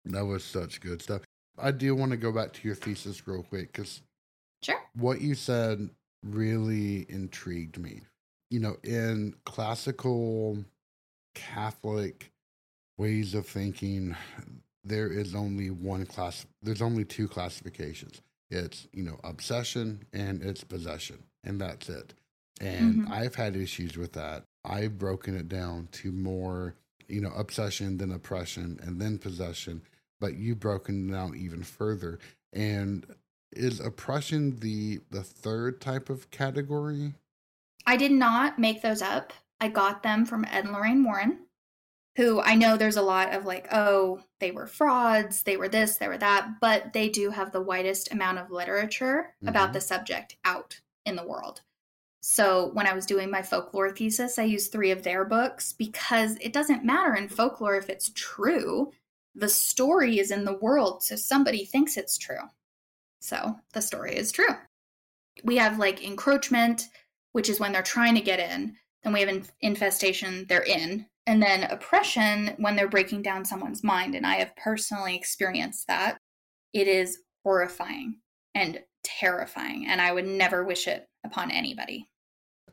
That 0.05 0.25
was 0.25 0.43
such 0.43 0.79
good 0.79 1.01
stuff. 1.01 1.21
I 1.57 1.71
do 1.71 1.93
want 1.95 2.11
to 2.11 2.17
go 2.17 2.31
back 2.31 2.53
to 2.53 2.67
your 2.67 2.75
thesis 2.75 3.27
real 3.27 3.43
quick 3.43 3.73
because 3.73 4.01
Sure. 4.63 4.81
what 4.95 5.19
you 5.21 5.35
said 5.35 5.89
really 6.23 7.05
intrigued 7.09 7.77
me. 7.77 8.01
You 8.49 8.59
know, 8.61 8.77
in 8.83 9.35
classical 9.45 10.63
Catholic 11.35 12.31
ways 12.97 13.33
of 13.33 13.45
thinking, 13.47 14.15
there 14.83 15.11
is 15.11 15.35
only 15.35 15.69
one 15.69 16.05
class, 16.05 16.45
there's 16.61 16.81
only 16.81 17.05
two 17.05 17.27
classifications 17.27 18.21
it's, 18.49 18.85
you 18.91 19.01
know, 19.01 19.17
obsession 19.23 20.05
and 20.11 20.41
it's 20.43 20.61
possession, 20.63 21.23
and 21.45 21.61
that's 21.61 21.87
it. 21.87 22.13
And 22.59 23.05
Mhm. 23.05 23.09
I've 23.09 23.35
had 23.35 23.55
issues 23.55 23.95
with 23.97 24.11
that. 24.13 24.43
I've 24.63 24.97
broken 24.97 25.35
it 25.35 25.47
down 25.49 25.89
to 25.93 26.11
more, 26.11 26.75
you 27.07 27.21
know, 27.21 27.31
obsession, 27.35 27.97
then 27.97 28.11
oppression, 28.11 28.79
and 28.83 29.01
then 29.01 29.17
possession. 29.17 29.81
but 30.21 30.35
you've 30.35 30.59
broken 30.59 31.09
it 31.09 31.11
down 31.11 31.35
even 31.35 31.63
further. 31.63 32.19
And 32.53 33.05
is 33.51 33.81
oppression 33.81 34.59
the 34.59 35.01
the 35.09 35.23
third 35.23 35.81
type 35.81 36.09
of 36.09 36.31
category? 36.31 37.15
I 37.85 37.97
did 37.97 38.11
not 38.11 38.59
make 38.59 38.81
those 38.81 39.01
up. 39.01 39.33
I 39.59 39.67
got 39.67 40.03
them 40.03 40.25
from 40.25 40.45
Ed 40.45 40.65
and 40.65 40.73
Lorraine 40.73 41.03
Warren, 41.03 41.39
who 42.15 42.39
I 42.39 42.55
know 42.55 42.77
there's 42.77 42.97
a 42.97 43.01
lot 43.01 43.33
of 43.33 43.45
like, 43.45 43.67
oh, 43.71 44.21
they 44.39 44.51
were 44.51 44.67
frauds, 44.67 45.43
they 45.43 45.57
were 45.57 45.67
this, 45.67 45.97
they 45.97 46.07
were 46.07 46.17
that, 46.17 46.59
but 46.61 46.93
they 46.93 47.09
do 47.09 47.31
have 47.31 47.51
the 47.51 47.61
widest 47.61 48.11
amount 48.11 48.37
of 48.37 48.51
literature 48.51 49.33
mm-hmm. 49.37 49.47
about 49.47 49.73
the 49.73 49.81
subject 49.81 50.37
out 50.45 50.81
in 51.05 51.15
the 51.15 51.27
world. 51.27 51.61
So 52.21 52.69
when 52.73 52.85
I 52.85 52.93
was 52.93 53.07
doing 53.07 53.31
my 53.31 53.41
folklore 53.41 53.91
thesis, 53.91 54.37
I 54.37 54.43
used 54.43 54.71
three 54.71 54.91
of 54.91 55.01
their 55.01 55.25
books 55.25 55.73
because 55.73 56.37
it 56.39 56.53
doesn't 56.53 56.85
matter 56.85 57.15
in 57.15 57.27
folklore 57.27 57.75
if 57.75 57.89
it's 57.89 58.11
true. 58.15 58.91
The 59.33 59.49
story 59.49 60.19
is 60.19 60.29
in 60.29 60.45
the 60.45 60.57
world, 60.57 61.03
so 61.03 61.15
somebody 61.15 61.65
thinks 61.65 61.97
it's 61.97 62.19
true. 62.19 62.41
So 63.21 63.55
the 63.73 63.81
story 63.81 64.15
is 64.15 64.31
true. 64.31 64.55
We 65.43 65.57
have 65.57 65.79
like 65.79 66.03
encroachment, 66.03 66.89
which 67.31 67.49
is 67.49 67.59
when 67.59 67.71
they're 67.71 67.81
trying 67.81 68.15
to 68.15 68.21
get 68.21 68.39
in. 68.39 68.75
Then 69.03 69.13
we 69.13 69.21
have 69.21 69.51
infestation, 69.61 70.45
they're 70.47 70.63
in. 70.63 71.07
And 71.25 71.41
then 71.41 71.63
oppression, 71.63 72.55
when 72.57 72.75
they're 72.75 72.89
breaking 72.89 73.23
down 73.23 73.45
someone's 73.45 73.83
mind. 73.83 74.13
And 74.13 74.27
I 74.27 74.35
have 74.35 74.55
personally 74.57 75.15
experienced 75.15 75.87
that. 75.87 76.17
It 76.73 76.87
is 76.87 77.19
horrifying 77.43 78.17
and 78.53 78.79
terrifying. 79.03 79.87
And 79.87 80.01
I 80.01 80.11
would 80.11 80.27
never 80.27 80.63
wish 80.63 80.87
it 80.87 81.07
upon 81.23 81.49
anybody. 81.51 82.07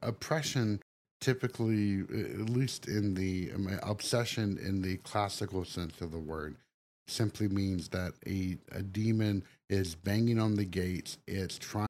Oppression 0.02 0.80
typically, 1.20 2.00
at 2.00 2.50
least 2.50 2.86
in 2.86 3.14
the 3.14 3.50
um, 3.54 3.66
I 3.66 3.70
mean, 3.70 3.80
obsession 3.82 4.58
in 4.58 4.82
the 4.82 4.96
classical 4.98 5.64
sense 5.64 6.00
of 6.00 6.12
the 6.12 6.18
word, 6.18 6.56
simply 7.08 7.48
means 7.48 7.88
that 7.88 8.12
a, 8.26 8.56
a 8.72 8.82
demon 8.82 9.44
is 9.68 9.94
banging 9.94 10.38
on 10.38 10.56
the 10.56 10.64
gates. 10.64 11.18
It's 11.26 11.58
trying. 11.58 11.88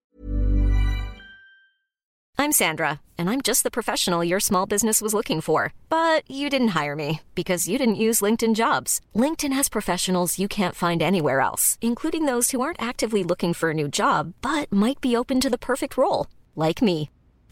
I'm 2.40 2.52
Sandra, 2.52 3.00
and 3.18 3.28
I'm 3.28 3.42
just 3.42 3.64
the 3.64 3.70
professional 3.70 4.22
your 4.22 4.38
small 4.38 4.64
business 4.64 5.02
was 5.02 5.12
looking 5.12 5.40
for. 5.40 5.74
But 5.88 6.22
you 6.30 6.48
didn't 6.48 6.68
hire 6.68 6.94
me 6.94 7.20
because 7.34 7.68
you 7.68 7.78
didn't 7.78 7.96
use 7.96 8.20
LinkedIn 8.20 8.54
jobs. 8.54 9.00
LinkedIn 9.14 9.52
has 9.52 9.68
professionals 9.68 10.38
you 10.38 10.46
can't 10.46 10.76
find 10.76 11.02
anywhere 11.02 11.40
else, 11.40 11.78
including 11.80 12.26
those 12.26 12.52
who 12.52 12.60
aren't 12.60 12.80
actively 12.80 13.24
looking 13.24 13.54
for 13.54 13.70
a 13.70 13.74
new 13.74 13.88
job 13.88 14.34
but 14.40 14.72
might 14.72 15.00
be 15.00 15.16
open 15.16 15.40
to 15.40 15.50
the 15.50 15.58
perfect 15.58 15.96
role, 15.96 16.28
like 16.54 16.80
me. 16.80 17.10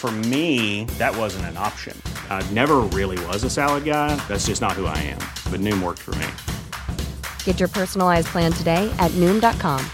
For 0.00 0.10
me, 0.10 0.86
that 0.96 1.14
wasn't 1.14 1.44
an 1.52 1.58
option. 1.58 1.94
I 2.30 2.42
never 2.52 2.76
really 2.78 3.22
was 3.26 3.44
a 3.44 3.50
salad 3.50 3.84
guy. 3.84 4.16
That's 4.28 4.46
just 4.46 4.62
not 4.62 4.72
who 4.72 4.86
I 4.86 4.96
am. 4.96 5.18
But 5.52 5.60
Noom 5.60 5.82
worked 5.82 5.98
for 5.98 6.14
me. 6.14 6.26
Get 7.44 7.60
your 7.60 7.68
personalized 7.68 8.28
plan 8.28 8.50
today 8.50 8.90
at 8.98 9.10
Noom.com. 9.20 9.84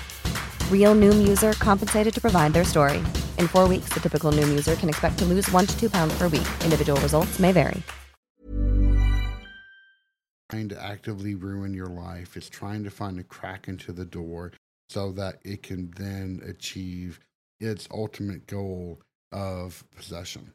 Real 0.71 0.95
Noom 0.95 1.27
user 1.27 1.55
compensated 1.55 2.15
to 2.15 2.21
provide 2.21 2.53
their 2.53 2.63
story. 2.63 2.99
In 3.37 3.49
four 3.49 3.67
weeks, 3.67 3.89
the 3.93 3.99
typical 3.99 4.31
Noom 4.31 4.49
user 4.49 4.77
can 4.77 4.89
expect 4.89 5.19
to 5.19 5.25
lose 5.25 5.51
one 5.51 5.67
to 5.67 5.77
two 5.77 5.91
pounds 5.91 6.17
per 6.17 6.29
week. 6.29 6.47
Individual 6.63 7.01
results 7.01 7.41
may 7.41 7.51
vary. 7.51 7.83
Trying 10.51 10.69
to 10.69 10.81
actively 10.81 11.35
ruin 11.35 11.75
your 11.75 11.89
life. 11.89 12.37
It's 12.37 12.49
trying 12.49 12.85
to 12.85 12.91
find 12.91 13.19
a 13.19 13.25
crack 13.25 13.67
into 13.67 13.91
the 13.91 14.05
door 14.05 14.53
so 14.89 15.11
that 15.11 15.41
it 15.43 15.65
can 15.65 15.91
then 15.97 16.43
achieve 16.47 17.19
its 17.59 17.89
ultimate 17.91 18.47
goal 18.47 19.01
of 19.33 19.85
possession. 19.95 20.53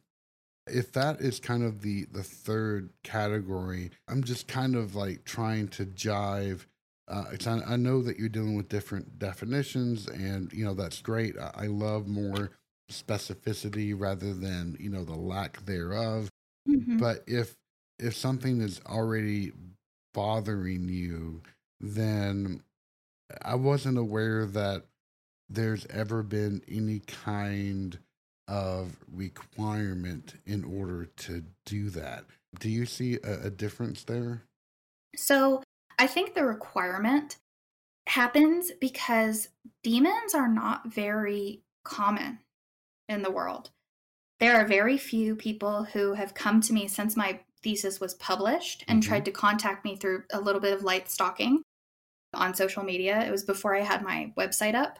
If 0.67 0.91
that 0.93 1.21
is 1.21 1.39
kind 1.39 1.63
of 1.63 1.81
the 1.81 2.05
the 2.05 2.23
third 2.23 2.89
category, 3.03 3.91
I'm 4.07 4.23
just 4.23 4.47
kind 4.47 4.75
of 4.75 4.95
like 4.95 5.23
trying 5.25 5.69
to 5.69 5.85
jive. 5.85 6.65
Uh, 7.07 7.25
I, 7.45 7.73
I 7.73 7.75
know 7.75 8.01
that 8.03 8.17
you're 8.17 8.29
dealing 8.29 8.55
with 8.55 8.69
different 8.69 9.19
definitions, 9.19 10.07
and 10.07 10.51
you 10.53 10.63
know 10.63 10.73
that's 10.73 11.01
great. 11.01 11.37
I, 11.37 11.51
I 11.63 11.65
love 11.67 12.07
more 12.07 12.51
specificity 12.91 13.93
rather 13.97 14.33
than 14.33 14.77
you 14.79 14.89
know 14.89 15.03
the 15.03 15.15
lack 15.15 15.65
thereof. 15.65 16.29
Mm-hmm. 16.69 16.97
But 16.97 17.23
if 17.27 17.55
if 17.99 18.15
something 18.15 18.61
is 18.61 18.81
already 18.85 19.51
bothering 20.13 20.89
you, 20.89 21.41
then 21.79 22.61
I 23.41 23.55
wasn't 23.55 23.97
aware 23.97 24.45
that 24.45 24.83
there's 25.49 25.85
ever 25.87 26.23
been 26.23 26.61
any 26.67 26.99
kind 26.99 27.97
of 28.51 28.97
requirement 29.09 30.35
in 30.45 30.65
order 30.65 31.05
to 31.05 31.41
do 31.65 31.89
that. 31.89 32.25
Do 32.59 32.69
you 32.69 32.85
see 32.85 33.17
a, 33.23 33.47
a 33.47 33.49
difference 33.49 34.03
there? 34.03 34.43
So 35.15 35.63
I 35.97 36.05
think 36.05 36.33
the 36.33 36.45
requirement 36.45 37.37
happens 38.07 38.71
because 38.81 39.47
demons 39.83 40.35
are 40.35 40.49
not 40.49 40.87
very 40.87 41.61
common 41.85 42.39
in 43.07 43.21
the 43.21 43.31
world. 43.31 43.69
There 44.41 44.55
are 44.57 44.65
very 44.65 44.97
few 44.97 45.35
people 45.35 45.85
who 45.85 46.13
have 46.13 46.33
come 46.33 46.59
to 46.61 46.73
me 46.73 46.89
since 46.89 47.15
my 47.15 47.39
thesis 47.63 48.01
was 48.01 48.15
published 48.15 48.83
and 48.87 49.01
mm-hmm. 49.01 49.09
tried 49.09 49.25
to 49.25 49.31
contact 49.31 49.85
me 49.85 49.95
through 49.95 50.23
a 50.33 50.41
little 50.41 50.59
bit 50.59 50.73
of 50.73 50.83
light 50.83 51.09
stalking 51.09 51.61
on 52.33 52.53
social 52.53 52.83
media. 52.83 53.21
It 53.21 53.31
was 53.31 53.43
before 53.43 53.75
I 53.75 53.81
had 53.81 54.03
my 54.03 54.33
website 54.37 54.75
up. 54.75 54.99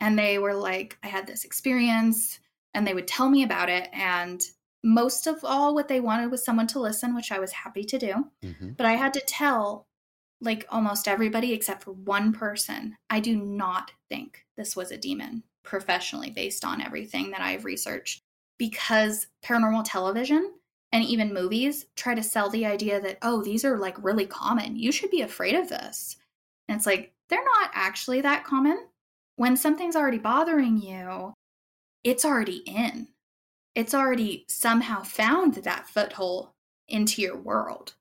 And 0.00 0.18
they 0.18 0.38
were 0.38 0.54
like, 0.54 0.96
I 1.02 1.08
had 1.08 1.26
this 1.26 1.44
experience 1.44 2.40
and 2.74 2.86
they 2.86 2.94
would 2.94 3.08
tell 3.08 3.28
me 3.28 3.42
about 3.42 3.68
it. 3.68 3.88
And 3.92 4.42
most 4.82 5.26
of 5.26 5.44
all, 5.44 5.74
what 5.74 5.88
they 5.88 6.00
wanted 6.00 6.30
was 6.30 6.44
someone 6.44 6.66
to 6.68 6.80
listen, 6.80 7.14
which 7.14 7.32
I 7.32 7.38
was 7.38 7.52
happy 7.52 7.84
to 7.84 7.98
do. 7.98 8.14
Mm-hmm. 8.42 8.70
But 8.76 8.86
I 8.86 8.94
had 8.94 9.12
to 9.14 9.20
tell 9.20 9.86
like 10.40 10.66
almost 10.70 11.06
everybody 11.06 11.52
except 11.52 11.84
for 11.84 11.92
one 11.92 12.32
person, 12.32 12.96
I 13.10 13.20
do 13.20 13.36
not 13.36 13.92
think 14.08 14.44
this 14.56 14.74
was 14.74 14.90
a 14.90 14.96
demon 14.96 15.42
professionally 15.64 16.30
based 16.30 16.64
on 16.64 16.80
everything 16.80 17.30
that 17.30 17.42
I've 17.42 17.64
researched 17.64 18.22
because 18.58 19.26
paranormal 19.44 19.84
television 19.84 20.52
and 20.92 21.04
even 21.04 21.34
movies 21.34 21.86
try 21.94 22.14
to 22.14 22.22
sell 22.22 22.50
the 22.50 22.66
idea 22.66 23.00
that, 23.00 23.18
oh, 23.22 23.42
these 23.42 23.64
are 23.64 23.78
like 23.78 24.02
really 24.02 24.26
common. 24.26 24.76
You 24.76 24.92
should 24.92 25.10
be 25.10 25.20
afraid 25.20 25.54
of 25.54 25.68
this. 25.68 26.16
And 26.68 26.76
it's 26.76 26.86
like, 26.86 27.12
they're 27.28 27.44
not 27.44 27.70
actually 27.74 28.22
that 28.22 28.44
common. 28.44 28.86
When 29.36 29.56
something's 29.56 29.96
already 29.96 30.18
bothering 30.18 30.78
you, 30.78 31.32
it's 32.04 32.24
already 32.24 32.62
in. 32.66 33.08
It's 33.74 33.94
already 33.94 34.44
somehow 34.48 35.02
found 35.02 35.54
that 35.54 35.88
foothold 35.88 36.50
into 36.88 37.22
your 37.22 37.36
world. 37.36 37.94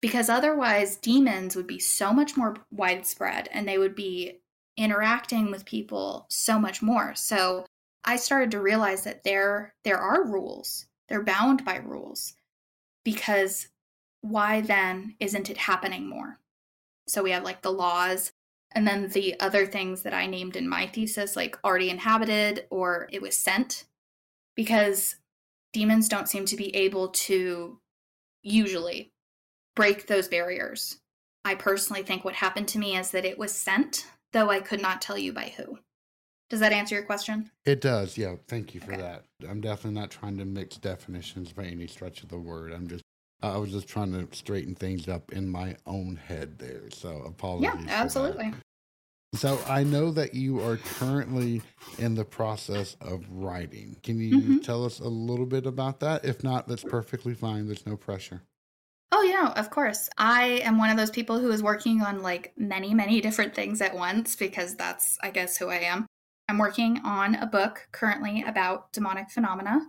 Because 0.00 0.28
otherwise, 0.28 0.96
demons 0.96 1.56
would 1.56 1.66
be 1.66 1.78
so 1.78 2.12
much 2.12 2.36
more 2.36 2.56
widespread 2.70 3.48
and 3.52 3.66
they 3.66 3.78
would 3.78 3.96
be 3.96 4.40
interacting 4.76 5.50
with 5.50 5.64
people 5.64 6.26
so 6.30 6.58
much 6.58 6.82
more. 6.82 7.14
So 7.16 7.66
I 8.04 8.16
started 8.16 8.52
to 8.52 8.60
realize 8.60 9.02
that 9.04 9.24
there 9.24 9.74
there 9.84 9.98
are 9.98 10.24
rules. 10.24 10.86
They're 11.08 11.24
bound 11.24 11.64
by 11.64 11.76
rules. 11.76 12.34
Because 13.04 13.68
why 14.20 14.60
then 14.60 15.16
isn't 15.18 15.50
it 15.50 15.56
happening 15.56 16.08
more? 16.08 16.38
So 17.08 17.22
we 17.22 17.30
have 17.32 17.42
like 17.42 17.62
the 17.62 17.72
laws 17.72 18.32
and 18.72 18.86
then 18.86 19.08
the 19.08 19.38
other 19.40 19.66
things 19.66 20.02
that 20.02 20.14
I 20.14 20.26
named 20.26 20.56
in 20.56 20.68
my 20.68 20.86
thesis, 20.86 21.36
like 21.36 21.58
already 21.64 21.90
inhabited 21.90 22.66
or 22.70 23.08
it 23.10 23.22
was 23.22 23.36
sent, 23.36 23.84
because 24.54 25.16
demons 25.72 26.08
don't 26.08 26.28
seem 26.28 26.44
to 26.46 26.56
be 26.56 26.74
able 26.76 27.08
to 27.08 27.78
usually 28.42 29.12
break 29.74 30.06
those 30.06 30.28
barriers. 30.28 30.98
I 31.44 31.54
personally 31.54 32.02
think 32.02 32.24
what 32.24 32.34
happened 32.34 32.68
to 32.68 32.78
me 32.78 32.96
is 32.96 33.10
that 33.12 33.24
it 33.24 33.38
was 33.38 33.52
sent, 33.52 34.06
though 34.32 34.50
I 34.50 34.60
could 34.60 34.82
not 34.82 35.00
tell 35.00 35.16
you 35.16 35.32
by 35.32 35.52
who. 35.56 35.78
Does 36.50 36.60
that 36.60 36.72
answer 36.72 36.94
your 36.94 37.04
question? 37.04 37.50
It 37.64 37.80
does. 37.80 38.16
Yeah. 38.16 38.36
Thank 38.48 38.74
you 38.74 38.80
for 38.80 38.92
okay. 38.92 39.02
that. 39.02 39.24
I'm 39.48 39.60
definitely 39.60 40.00
not 40.00 40.10
trying 40.10 40.38
to 40.38 40.44
mix 40.44 40.76
definitions 40.78 41.52
by 41.52 41.64
any 41.64 41.86
stretch 41.86 42.22
of 42.22 42.30
the 42.30 42.38
word. 42.38 42.72
I'm 42.72 42.88
just 42.88 43.04
I 43.42 43.56
was 43.56 43.70
just 43.70 43.88
trying 43.88 44.12
to 44.12 44.34
straighten 44.36 44.74
things 44.74 45.08
up 45.08 45.32
in 45.32 45.48
my 45.48 45.76
own 45.86 46.16
head 46.16 46.58
there. 46.58 46.90
So 46.90 47.22
apologies. 47.24 47.70
Yeah, 47.86 47.86
absolutely. 47.88 48.52
So 49.34 49.60
I 49.68 49.84
know 49.84 50.10
that 50.12 50.34
you 50.34 50.60
are 50.60 50.78
currently 50.78 51.62
in 51.98 52.14
the 52.14 52.24
process 52.24 52.96
of 53.00 53.24
writing. 53.30 53.96
Can 54.02 54.18
you 54.18 54.36
mm-hmm. 54.38 54.58
tell 54.58 54.84
us 54.84 55.00
a 55.00 55.08
little 55.08 55.46
bit 55.46 55.66
about 55.66 56.00
that? 56.00 56.24
If 56.24 56.42
not, 56.42 56.66
that's 56.66 56.82
perfectly 56.82 57.34
fine. 57.34 57.66
There's 57.66 57.86
no 57.86 57.96
pressure. 57.96 58.42
Oh, 59.12 59.22
yeah, 59.22 59.52
of 59.52 59.70
course. 59.70 60.08
I 60.16 60.62
am 60.64 60.78
one 60.78 60.90
of 60.90 60.96
those 60.96 61.10
people 61.10 61.38
who 61.38 61.50
is 61.50 61.62
working 61.62 62.02
on 62.02 62.22
like 62.22 62.52
many, 62.56 62.94
many 62.94 63.20
different 63.20 63.54
things 63.54 63.80
at 63.80 63.94
once 63.94 64.34
because 64.34 64.76
that's, 64.76 65.18
I 65.22 65.30
guess, 65.30 65.56
who 65.56 65.68
I 65.68 65.80
am. 65.80 66.06
I'm 66.48 66.58
working 66.58 67.00
on 67.04 67.34
a 67.34 67.46
book 67.46 67.88
currently 67.92 68.42
about 68.42 68.92
demonic 68.92 69.30
phenomena 69.30 69.80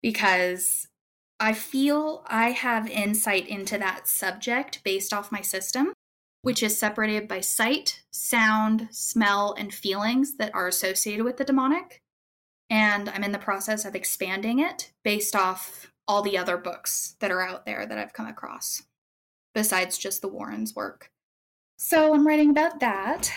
because 0.00 0.88
I 1.42 1.54
feel 1.54 2.22
I 2.28 2.50
have 2.50 2.88
insight 2.88 3.48
into 3.48 3.76
that 3.76 4.06
subject 4.06 4.84
based 4.84 5.12
off 5.12 5.32
my 5.32 5.40
system, 5.40 5.92
which 6.42 6.62
is 6.62 6.78
separated 6.78 7.26
by 7.26 7.40
sight, 7.40 8.04
sound, 8.12 8.86
smell, 8.92 9.52
and 9.58 9.74
feelings 9.74 10.36
that 10.36 10.54
are 10.54 10.68
associated 10.68 11.24
with 11.24 11.38
the 11.38 11.44
demonic. 11.44 11.98
And 12.70 13.08
I'm 13.08 13.24
in 13.24 13.32
the 13.32 13.40
process 13.40 13.84
of 13.84 13.96
expanding 13.96 14.60
it 14.60 14.92
based 15.02 15.34
off 15.34 15.90
all 16.06 16.22
the 16.22 16.38
other 16.38 16.56
books 16.56 17.16
that 17.18 17.32
are 17.32 17.42
out 17.42 17.66
there 17.66 17.86
that 17.86 17.98
I've 17.98 18.12
come 18.12 18.28
across, 18.28 18.84
besides 19.52 19.98
just 19.98 20.22
the 20.22 20.28
Warrens' 20.28 20.76
work. 20.76 21.10
So 21.76 22.14
I'm 22.14 22.24
writing 22.24 22.50
about 22.50 22.78
that. 22.78 23.32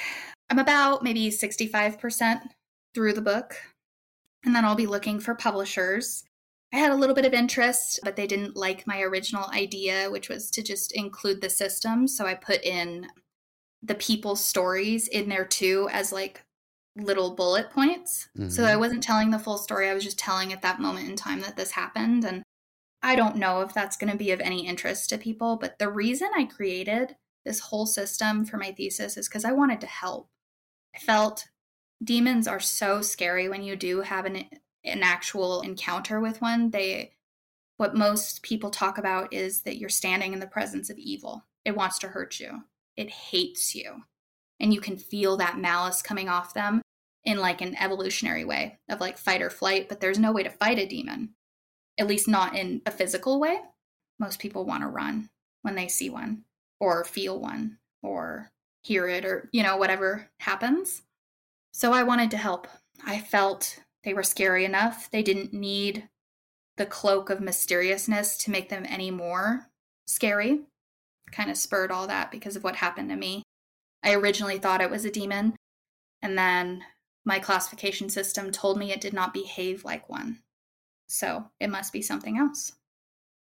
I'm 0.51 0.59
about 0.59 1.01
maybe 1.01 1.31
65% 1.31 2.41
through 2.93 3.13
the 3.13 3.21
book, 3.21 3.55
and 4.43 4.55
then 4.55 4.63
I'll 4.63 4.75
be 4.75 4.85
looking 4.85 5.19
for 5.19 5.33
publishers. 5.33 6.23
I 6.75 6.79
had 6.79 6.91
a 6.91 6.95
little 6.95 7.15
bit 7.15 7.23
of 7.23 7.33
interest, 7.33 8.01
but 8.03 8.17
they 8.17 8.27
didn't 8.27 8.57
like 8.57 8.85
my 8.85 8.99
original 8.99 9.49
idea, 9.53 10.11
which 10.11 10.27
was 10.27 10.51
to 10.51 10.61
just 10.61 10.91
include 10.91 11.39
the 11.39 11.49
system. 11.49 12.05
So 12.05 12.25
I 12.25 12.33
put 12.33 12.61
in 12.65 13.07
the 13.81 13.95
people's 13.95 14.45
stories 14.45 15.07
in 15.07 15.29
there 15.29 15.45
too 15.45 15.87
as 15.93 16.11
like 16.11 16.43
little 16.97 17.33
bullet 17.33 17.71
points. 17.71 18.27
Mm-hmm. 18.37 18.49
So 18.49 18.65
I 18.65 18.75
wasn't 18.75 19.03
telling 19.03 19.29
the 19.29 19.39
full 19.39 19.57
story. 19.57 19.89
I 19.89 19.93
was 19.93 20.03
just 20.03 20.19
telling 20.19 20.51
at 20.51 20.63
that 20.63 20.81
moment 20.81 21.07
in 21.07 21.15
time 21.15 21.39
that 21.41 21.55
this 21.55 21.71
happened. 21.71 22.25
And 22.25 22.43
I 23.01 23.15
don't 23.15 23.37
know 23.37 23.61
if 23.61 23.73
that's 23.73 23.95
going 23.95 24.11
to 24.11 24.17
be 24.17 24.31
of 24.31 24.41
any 24.41 24.67
interest 24.67 25.09
to 25.11 25.17
people, 25.17 25.55
but 25.55 25.79
the 25.79 25.89
reason 25.89 26.27
I 26.35 26.43
created 26.43 27.15
this 27.45 27.61
whole 27.61 27.85
system 27.85 28.43
for 28.43 28.57
my 28.57 28.73
thesis 28.73 29.15
is 29.15 29.29
because 29.29 29.45
I 29.45 29.53
wanted 29.53 29.79
to 29.79 29.87
help. 29.87 30.27
I 30.93 30.99
felt 30.99 31.45
demons 32.03 32.49
are 32.49 32.59
so 32.59 33.01
scary 33.01 33.47
when 33.47 33.63
you 33.63 33.77
do 33.77 34.01
have 34.01 34.25
an 34.25 34.43
an 34.85 35.03
actual 35.03 35.61
encounter 35.61 36.19
with 36.19 36.41
one. 36.41 36.71
They 36.71 37.13
what 37.77 37.95
most 37.95 38.41
people 38.41 38.69
talk 38.69 38.97
about 38.97 39.33
is 39.33 39.63
that 39.63 39.77
you're 39.77 39.89
standing 39.89 40.33
in 40.33 40.39
the 40.39 40.47
presence 40.47 40.89
of 40.89 40.97
evil. 40.97 41.45
It 41.65 41.75
wants 41.75 41.99
to 41.99 42.07
hurt 42.07 42.39
you. 42.39 42.63
It 42.95 43.09
hates 43.09 43.75
you. 43.75 44.03
And 44.59 44.73
you 44.73 44.79
can 44.79 44.97
feel 44.97 45.37
that 45.37 45.59
malice 45.59 46.01
coming 46.01 46.29
off 46.29 46.53
them 46.53 46.81
in 47.25 47.37
like 47.37 47.61
an 47.61 47.75
evolutionary 47.75 48.45
way 48.45 48.79
of 48.87 49.01
like 49.01 49.17
fight 49.17 49.41
or 49.41 49.49
flight, 49.49 49.89
but 49.89 49.99
there's 49.99 50.19
no 50.19 50.31
way 50.31 50.43
to 50.43 50.49
fight 50.49 50.79
a 50.79 50.85
demon. 50.85 51.33
At 51.97 52.07
least 52.07 52.27
not 52.27 52.55
in 52.55 52.81
a 52.85 52.91
physical 52.91 53.39
way. 53.39 53.59
Most 54.19 54.39
people 54.39 54.65
want 54.65 54.83
to 54.83 54.87
run 54.87 55.29
when 55.63 55.75
they 55.75 55.87
see 55.87 56.09
one 56.09 56.43
or 56.79 57.03
feel 57.03 57.39
one 57.39 57.77
or 58.03 58.51
hear 58.81 59.07
it 59.07 59.25
or, 59.25 59.49
you 59.51 59.63
know, 59.63 59.77
whatever 59.77 60.29
happens. 60.39 61.01
So 61.73 61.91
I 61.91 62.03
wanted 62.03 62.31
to 62.31 62.37
help. 62.37 62.67
I 63.05 63.19
felt 63.19 63.79
they 64.05 64.13
were 64.13 64.23
scary 64.23 64.63
enough. 64.63 65.09
They 65.11 65.21
didn't 65.21 65.51
need 65.51 66.07
the 66.77 66.85
cloak 66.85 67.29
of 67.29 67.41
mysteriousness 67.41 68.37
to 68.37 68.51
make 68.51 68.69
them 68.69 68.85
any 68.87 69.11
more 69.11 69.67
scary. 70.07 70.61
Kind 71.31 71.51
of 71.51 71.57
spurred 71.57 71.91
all 71.91 72.07
that 72.07 72.31
because 72.31 72.55
of 72.55 72.63
what 72.63 72.77
happened 72.77 73.09
to 73.09 73.15
me. 73.17 73.43
I 74.03 74.13
originally 74.13 74.59
thought 74.59 74.81
it 74.81 74.91
was 74.91 75.03
a 75.03 75.11
demon, 75.11 75.55
and 76.21 76.37
then 76.37 76.83
my 77.25 77.39
classification 77.39 78.09
system 78.09 78.51
told 78.51 78.77
me 78.77 78.91
it 78.91 79.01
did 79.01 79.13
not 79.13 79.33
behave 79.33 79.83
like 79.83 80.07
one. 80.07 80.39
So 81.09 81.49
it 81.59 81.69
must 81.69 81.91
be 81.91 82.01
something 82.01 82.37
else. 82.37 82.73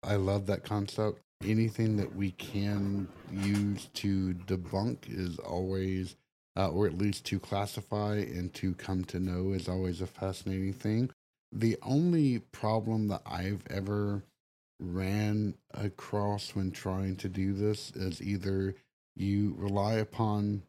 I 0.02 0.16
love 0.16 0.46
that 0.46 0.64
concept 0.64 1.20
anything 1.44 1.96
that 1.96 2.14
we 2.14 2.32
can 2.32 3.08
use 3.30 3.88
to 3.94 4.34
debunk 4.46 4.98
is 5.08 5.38
always, 5.38 6.16
uh, 6.56 6.68
or 6.68 6.86
at 6.86 6.98
least 6.98 7.24
to 7.26 7.38
classify 7.38 8.16
and 8.16 8.52
to 8.54 8.74
come 8.74 9.04
to 9.04 9.18
know, 9.18 9.52
is 9.52 9.68
always 9.68 10.00
a 10.00 10.06
fascinating 10.06 10.72
thing. 10.72 11.10
The 11.50 11.76
only 11.82 12.38
problem 12.38 13.08
that 13.08 13.22
I've 13.26 13.62
ever 13.68 14.22
ran 14.80 15.54
across 15.74 16.54
when 16.54 16.70
trying 16.70 17.16
to 17.16 17.28
do 17.28 17.52
this 17.52 17.90
is 17.92 18.20
either 18.20 18.74
you 19.14 19.54
rely 19.58 19.94
upon 19.94 20.62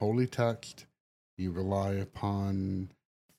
holy 0.00 0.26
text, 0.26 0.86
you 1.36 1.50
rely 1.50 1.92
upon 1.92 2.90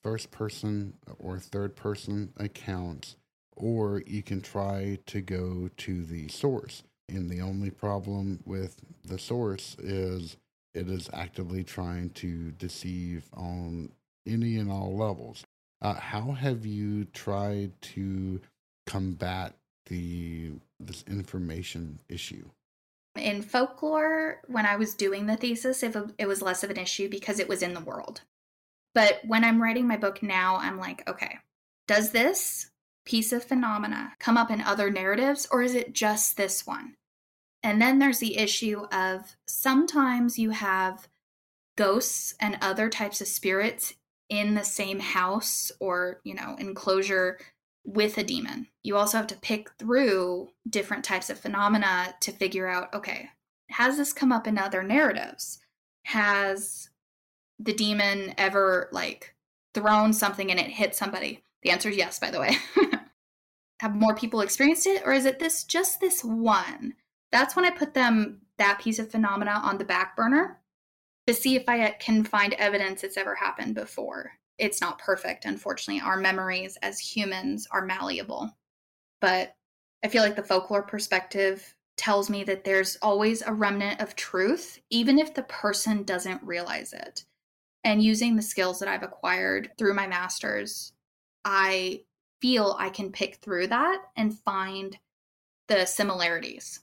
first 0.04 0.32
person 0.32 0.94
or 1.20 1.40
third 1.40 1.76
person 1.76 2.32
accounts, 2.38 3.16
or 3.56 4.04
you 4.06 4.22
can 4.22 4.42
try 4.42 4.98
to 5.06 5.22
go 5.22 5.70
to 5.78 6.04
the 6.04 6.28
source. 6.28 6.84
And 7.08 7.30
the 7.30 7.42
only 7.42 7.72
problem 7.72 8.40
with 8.46 8.78
the 9.04 9.18
source 9.18 9.76
is 9.80 10.38
it 10.74 10.90
is 10.90 11.10
actively 11.14 11.64
trying 11.64 12.10
to 12.12 12.52
deceive 12.52 13.30
on 13.36 13.92
any 14.28 14.58
and 14.58 14.72
all 14.72 14.96
levels. 14.96 15.44
Uh, 15.82 15.96
how 15.96 16.32
have 16.32 16.66
you 16.66 17.06
tried 17.06 17.72
to 17.82 18.42
combat 18.86 19.56
the 19.88 20.52
this 20.80 21.04
information 21.08 22.00
issue? 22.10 22.50
In 23.16 23.42
folklore, 23.42 24.42
when 24.48 24.66
I 24.66 24.76
was 24.76 24.94
doing 24.94 25.26
the 25.26 25.36
thesis, 25.36 25.84
it, 25.84 25.96
it 26.18 26.28
was 26.28 26.42
less 26.42 26.64
of 26.64 26.70
an 26.70 26.78
issue 26.78 27.10
because 27.10 27.40
it 27.40 27.50
was 27.50 27.62
in 27.62 27.74
the 27.74 27.80
world. 27.82 28.22
But 28.94 29.22
when 29.26 29.44
I'm 29.44 29.62
writing 29.62 29.88
my 29.88 29.98
book 29.98 30.24
now, 30.24 30.58
I'm 30.58 30.78
like, 30.78 31.08
okay, 31.10 31.40
does 31.88 32.12
this 32.12 32.70
piece 33.06 33.32
of 33.32 33.44
phenomena 33.44 34.14
come 34.20 34.38
up 34.38 34.52
in 34.52 34.62
other 34.62 34.90
narratives, 34.90 35.48
or 35.52 35.62
is 35.62 35.74
it 35.74 35.94
just 35.94 36.38
this 36.38 36.66
one? 36.66 36.96
And 37.64 37.82
then 37.82 38.00
there's 38.00 38.20
the 38.20 38.38
issue 38.38 38.86
of 38.92 39.36
sometimes 39.48 40.40
you 40.40 40.52
have 40.52 41.08
ghosts 41.76 42.36
and 42.40 42.58
other 42.62 42.90
types 42.90 43.22
of 43.22 43.28
spirits 43.28 43.96
in 44.30 44.54
the 44.54 44.64
same 44.64 45.00
house 45.00 45.72
or, 45.80 46.22
you 46.24 46.34
know, 46.34 46.56
enclosure 46.60 47.40
with 47.84 48.18
a 48.18 48.24
demon. 48.24 48.68
You 48.84 48.96
also 48.96 49.18
have 49.18 49.28
to 49.28 49.36
pick 49.36 49.72
through 49.80 50.50
different 50.70 51.04
types 51.04 51.30
of 51.30 51.40
phenomena 51.40 52.16
to 52.22 52.32
figure 52.32 52.68
out 52.68 52.94
okay, 52.94 53.30
has 53.70 53.98
this 53.98 54.14
come 54.14 54.32
up 54.32 54.48
in 54.48 54.58
other 54.58 54.84
narratives? 54.84 55.60
Has 56.04 56.90
the 57.60 57.74
demon 57.74 58.34
ever 58.38 58.90
like 58.92 59.36
thrown 59.74 60.14
something 60.14 60.52
and 60.52 60.60
it 60.60 60.68
hit 60.68 60.96
somebody? 60.96 61.44
The 61.64 61.72
answer 61.72 61.90
is 61.90 61.98
yes, 61.98 62.20
by 62.20 62.32
the 62.32 62.40
way. 62.40 62.58
Have 63.80 63.96
more 63.96 64.16
people 64.16 64.42
experienced 64.42 64.88
it, 64.88 65.04
or 65.06 65.14
is 65.14 65.26
it 65.26 65.40
this 65.40 65.64
just 65.64 66.00
this 66.00 66.24
one? 66.24 66.96
That's 67.32 67.56
when 67.56 67.66
I 67.66 67.72
put 67.72 67.94
them 67.94 68.42
that 68.58 68.80
piece 68.80 69.00
of 69.00 69.12
phenomena 69.12 69.62
on 69.64 69.78
the 69.78 69.86
back 69.86 70.16
burner 70.16 70.60
to 71.28 71.34
see 71.34 71.56
if 71.56 71.68
I 71.68 71.84
uh, 71.84 71.92
can 72.00 72.24
find 72.24 72.54
evidence 72.54 73.04
it's 73.04 73.18
ever 73.18 73.36
happened 73.36 73.76
before. 73.76 74.32
It's 74.58 74.82
not 74.82 75.00
perfect, 75.00 75.46
unfortunately. 75.46 76.02
Our 76.02 76.18
memories 76.18 76.78
as 76.82 77.00
humans 77.00 77.68
are 77.72 77.86
malleable. 77.86 78.50
But 79.22 79.56
I 80.04 80.08
feel 80.08 80.24
like 80.24 80.36
the 80.36 80.44
folklore 80.44 80.84
perspective 80.84 81.76
tells 81.98 82.30
me 82.30 82.44
that 82.46 82.64
there's 82.64 82.98
always 83.02 83.42
a 83.42 83.54
remnant 83.54 84.02
of 84.02 84.16
truth, 84.16 84.80
even 84.90 85.20
if 85.20 85.34
the 85.34 85.44
person 85.44 86.04
doesn't 86.04 86.42
realize 86.44 86.94
it. 86.94 87.26
And 87.84 88.04
using 88.04 88.36
the 88.36 88.42
skills 88.42 88.80
that 88.80 88.90
I've 88.90 89.04
acquired 89.04 89.72
through 89.78 89.94
my 89.94 90.08
master's, 90.08 90.94
I 91.46 92.04
feel 92.42 92.76
I 92.80 92.90
can 92.90 93.12
pick 93.12 93.36
through 93.36 93.68
that 93.68 94.02
and 94.16 94.38
find 94.38 94.98
the 95.68 95.86
similarities 95.86 96.82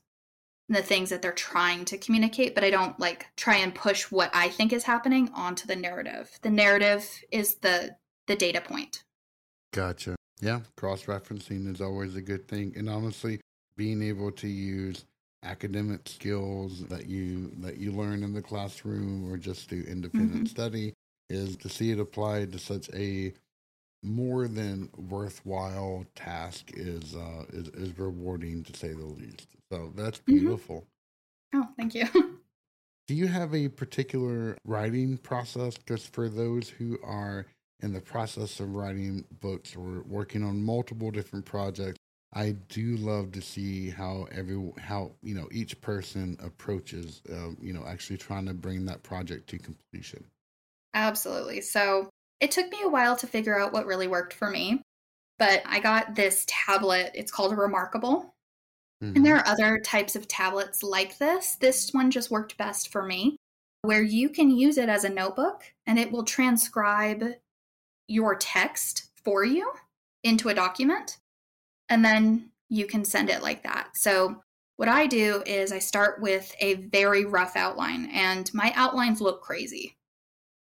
the 0.69 0.83
things 0.83 1.11
that 1.11 1.23
they're 1.23 1.33
trying 1.33 1.85
to 1.87 1.99
communicate, 1.99 2.55
but 2.55 2.65
I 2.65 2.71
don't 2.71 2.99
like 2.99 3.27
try 3.37 3.57
and 3.57 3.75
push 3.75 4.11
what 4.11 4.31
I 4.35 4.49
think 4.49 4.73
is 4.73 4.85
happening 4.85 5.31
onto 5.35 5.67
the 5.67 5.77
narrative. 5.77 6.39
The 6.43 6.51
narrative 6.51 7.09
is 7.31 7.57
the 7.57 7.97
the 8.27 8.37
data 8.37 8.61
point. 8.61 9.05
Gotcha. 9.73 10.17
Yeah, 10.41 10.61
cross 10.77 11.05
referencing 11.05 11.73
is 11.73 11.81
always 11.81 12.17
a 12.17 12.21
good 12.21 12.49
thing. 12.49 12.75
And 12.77 12.91
honestly, 12.91 13.41
being 13.77 14.03
able 14.03 14.33
to 14.33 14.49
use 14.49 15.05
academic 15.43 16.09
skills 16.09 16.85
that 16.87 17.07
you 17.07 17.53
that 17.59 17.79
you 17.79 17.93
learn 17.93 18.23
in 18.23 18.33
the 18.33 18.43
classroom 18.43 19.31
or 19.31 19.37
just 19.37 19.71
do 19.71 19.85
independent 19.87 20.35
mm-hmm. 20.35 20.47
study 20.47 20.93
is 21.31 21.57
to 21.57 21.69
see 21.69 21.91
it 21.91 22.01
applied 22.01 22.53
to 22.53 22.59
such 22.59 22.89
a 22.95 23.33
more 24.03 24.47
than 24.49 24.89
worthwhile 24.97 26.05
task 26.15 26.71
is 26.75 27.15
uh 27.15 27.45
is, 27.51 27.69
is 27.69 27.99
rewarding 27.99 28.63
to 28.65 28.77
say 28.77 28.89
the 28.89 29.05
least. 29.05 29.49
So 29.71 29.93
that's 29.95 30.19
mm-hmm. 30.19 30.39
beautiful. 30.39 30.87
Mm-hmm. 31.55 31.61
Oh, 31.61 31.69
thank 31.77 31.95
you. 31.95 32.09
Do 33.09 33.15
you 33.15 33.29
have 33.29 33.55
a 33.55 33.69
particular 33.69 34.57
writing 34.65 35.17
process 35.19 35.79
just 35.87 36.13
for 36.13 36.29
those 36.29 36.69
who 36.69 36.99
are 37.05 37.47
in 37.81 37.93
the 37.93 38.01
process 38.01 38.59
of 38.59 38.75
writing 38.75 39.25
books 39.41 39.77
or 39.77 40.03
working 40.09 40.43
on 40.43 40.61
multiple 40.63 41.13
different 41.13 41.45
projects? 41.45 41.99
I 42.35 42.57
do 42.69 42.97
love 42.97 43.33
to 43.33 43.41
see 43.41 43.91
how 43.91 44.27
every 44.33 44.73
how 44.79 45.13
you 45.23 45.35
know 45.35 45.49
each 45.53 45.81
person 45.81 46.37
approaches 46.43 47.23
um, 47.31 47.57
you 47.61 47.73
know 47.73 47.85
actually 47.87 48.19
trying 48.19 48.47
to 48.47 48.55
bring 48.55 48.85
that 48.87 49.03
project 49.03 49.49
to 49.51 49.59
completion. 49.59 50.25
Absolutely. 50.93 51.61
So 51.61 52.11
it 52.40 52.51
took 52.51 52.70
me 52.70 52.79
a 52.85 52.88
while 52.88 53.16
to 53.16 53.27
figure 53.27 53.59
out 53.59 53.72
what 53.72 53.87
really 53.87 54.09
worked 54.09 54.35
for 54.35 54.51
me, 54.51 54.83
but 55.38 55.62
I 55.64 55.81
got 55.81 56.14
this 56.14 56.44
tablet. 56.46 57.12
It's 57.14 57.33
called 57.33 57.57
Remarkable. 57.57 58.35
Mm-hmm. 59.03 59.16
And 59.16 59.27
there 59.27 59.37
are 59.37 59.46
other 59.46 59.79
types 59.79 60.16
of 60.16 60.27
tablets 60.29 60.83
like 60.83 61.18
this. 61.18 61.57
This 61.57 61.90
one 61.92 62.11
just 62.11 62.31
worked 62.31 62.57
best 62.57 62.90
for 62.90 63.03
me, 63.03 63.37
where 63.83 64.03
you 64.03 64.29
can 64.29 64.51
use 64.51 64.79
it 64.79 64.88
as 64.88 65.05
a 65.05 65.09
notebook 65.11 65.62
and 65.87 65.99
it 65.99 66.11
will 66.11 66.25
transcribe 66.25 67.25
your 68.09 68.37
text 68.37 69.09
for 69.25 69.44
you 69.44 69.70
into 70.22 70.49
a 70.49 70.55
document, 70.55 71.18
and 71.88 72.05
then 72.05 72.51
you 72.68 72.87
can 72.87 73.05
send 73.05 73.31
it 73.31 73.42
like 73.42 73.62
that. 73.62 73.90
So, 73.94 74.42
what 74.77 74.88
I 74.88 75.07
do 75.07 75.42
is 75.46 75.72
I 75.72 75.79
start 75.79 76.20
with 76.20 76.55
a 76.61 76.75
very 76.75 77.25
rough 77.25 77.57
outline, 77.57 78.11
and 78.12 78.53
my 78.53 78.72
outlines 78.77 79.20
look 79.20 79.42
crazy. 79.42 79.96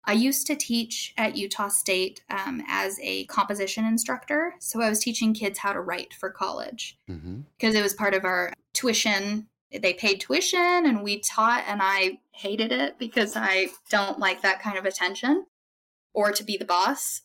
I 0.06 0.12
used 0.12 0.46
to 0.46 0.54
teach 0.54 1.12
at 1.16 1.36
Utah 1.36 1.68
State 1.68 2.22
um, 2.30 2.62
as 2.68 2.98
a 3.02 3.24
composition 3.24 3.84
instructor. 3.84 4.54
So 4.60 4.80
I 4.80 4.88
was 4.88 5.00
teaching 5.00 5.34
kids 5.34 5.58
how 5.58 5.72
to 5.72 5.80
write 5.80 6.14
for 6.14 6.30
college 6.30 6.96
because 7.06 7.20
mm-hmm. 7.20 7.76
it 7.76 7.82
was 7.82 7.94
part 7.94 8.14
of 8.14 8.24
our 8.24 8.52
tuition. 8.72 9.48
They 9.72 9.94
paid 9.94 10.20
tuition 10.20 10.60
and 10.60 11.02
we 11.02 11.18
taught, 11.20 11.64
and 11.66 11.80
I 11.82 12.20
hated 12.30 12.70
it 12.70 12.98
because 12.98 13.34
I 13.36 13.68
don't 13.90 14.18
like 14.18 14.42
that 14.42 14.62
kind 14.62 14.78
of 14.78 14.84
attention 14.84 15.46
or 16.14 16.30
to 16.30 16.44
be 16.44 16.56
the 16.56 16.64
boss. 16.64 17.22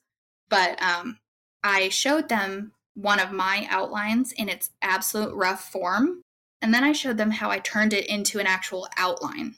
But 0.50 0.82
um, 0.82 1.20
I 1.64 1.90
showed 1.90 2.30
them 2.30 2.74
one 2.96 3.20
of 3.20 3.32
my 3.32 3.68
outlines 3.70 4.32
in 4.32 4.50
its 4.50 4.72
absolute 4.82 5.34
rough 5.36 5.72
form. 5.72 6.24
And 6.62 6.74
then 6.74 6.84
I 6.84 6.92
showed 6.92 7.18
them 7.18 7.32
how 7.32 7.50
I 7.50 7.60
turned 7.60 7.94
it 7.94 8.08
into 8.08 8.40
an 8.40 8.48
actual 8.48 8.88
outline. 8.98 9.56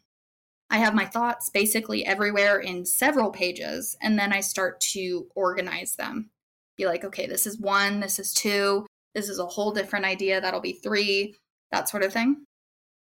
I 0.73 0.77
have 0.77 0.95
my 0.95 1.05
thoughts 1.05 1.51
basically 1.51 2.03
everywhere 2.03 2.57
in 2.57 2.83
several 2.83 3.29
pages, 3.29 3.95
and 4.01 4.17
then 4.17 4.33
I 4.33 4.41
start 4.41 4.79
to 4.93 5.27
organize 5.35 5.95
them. 5.95 6.31
Be 6.77 6.87
like, 6.87 7.05
okay, 7.05 7.27
this 7.27 7.45
is 7.45 7.59
one, 7.59 7.99
this 7.99 8.17
is 8.17 8.33
two, 8.33 8.87
this 9.13 9.29
is 9.29 9.37
a 9.37 9.45
whole 9.45 9.71
different 9.71 10.05
idea, 10.05 10.41
that'll 10.41 10.61
be 10.61 10.73
three, 10.73 11.35
that 11.71 11.89
sort 11.89 12.01
of 12.01 12.11
thing. 12.11 12.45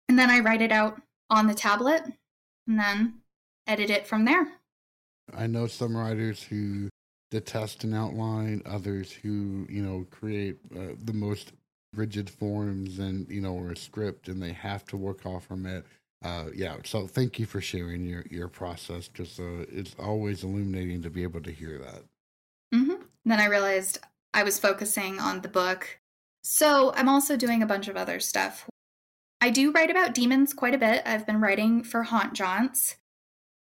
And 0.08 0.18
then 0.18 0.30
I 0.30 0.40
write 0.40 0.62
it 0.62 0.72
out 0.72 1.02
on 1.30 1.48
the 1.48 1.54
tablet 1.54 2.04
and 2.68 2.80
then 2.80 3.16
edit 3.68 3.90
it 3.90 4.08
from 4.08 4.24
there. 4.24 4.48
I 5.36 5.48
know 5.48 5.68
some 5.68 5.98
writers 5.98 6.42
who 6.42 6.88
detest 7.32 7.84
an 7.84 7.94
outline, 7.94 8.62
others 8.66 9.12
who, 9.12 9.68
you 9.70 9.84
know, 9.84 10.06
create 10.10 10.56
uh, 10.74 10.94
the 11.04 11.12
most 11.12 11.52
rigid 11.94 12.30
forms 12.30 13.00
and, 13.00 13.28
you 13.30 13.42
know, 13.42 13.56
or 13.56 13.72
a 13.72 13.76
script 13.76 14.30
and 14.30 14.42
they 14.42 14.54
have 14.54 14.86
to 14.86 14.96
work 14.96 15.26
off 15.26 15.48
from 15.48 15.66
it 15.66 15.86
uh, 16.28 16.50
yeah, 16.54 16.76
so 16.84 17.08
thank 17.08 17.40
you 17.40 17.46
for 17.46 17.62
sharing 17.62 18.06
your 18.06 18.26
your 18.30 18.50
process. 18.50 19.08
Just 19.08 19.40
uh, 19.40 19.63
it's 19.72 19.96
always 19.98 20.44
illuminating 20.44 21.02
to 21.04 21.10
be 21.10 21.24
able 21.24 21.42
to 21.42 21.52
hear 21.52 21.78
that. 21.78 22.04
Mm-hmm. 22.76 23.02
Then 23.24 23.40
I 23.40 23.46
realized 23.46 24.00
I 24.34 24.44
was 24.44 24.60
focusing 24.60 25.20
on 25.20 25.40
the 25.40 25.48
book, 25.48 26.00
so 26.44 26.92
I'm 26.96 27.08
also 27.08 27.38
doing 27.38 27.63
a 27.63 27.68
bunch 27.68 27.88
of 27.88 27.96
other 27.96 28.20
stuff. 28.20 28.68
I 29.40 29.52
do 29.52 29.72
write 29.72 29.90
about 29.90 30.16
demons 30.16 30.54
quite 30.54 30.76
a 30.76 30.80
bit. 30.80 31.02
I've 31.06 31.26
been 31.26 31.40
writing 31.40 31.82
for 31.84 32.04
Haunt 32.04 32.34
Jaunts. 32.34 32.96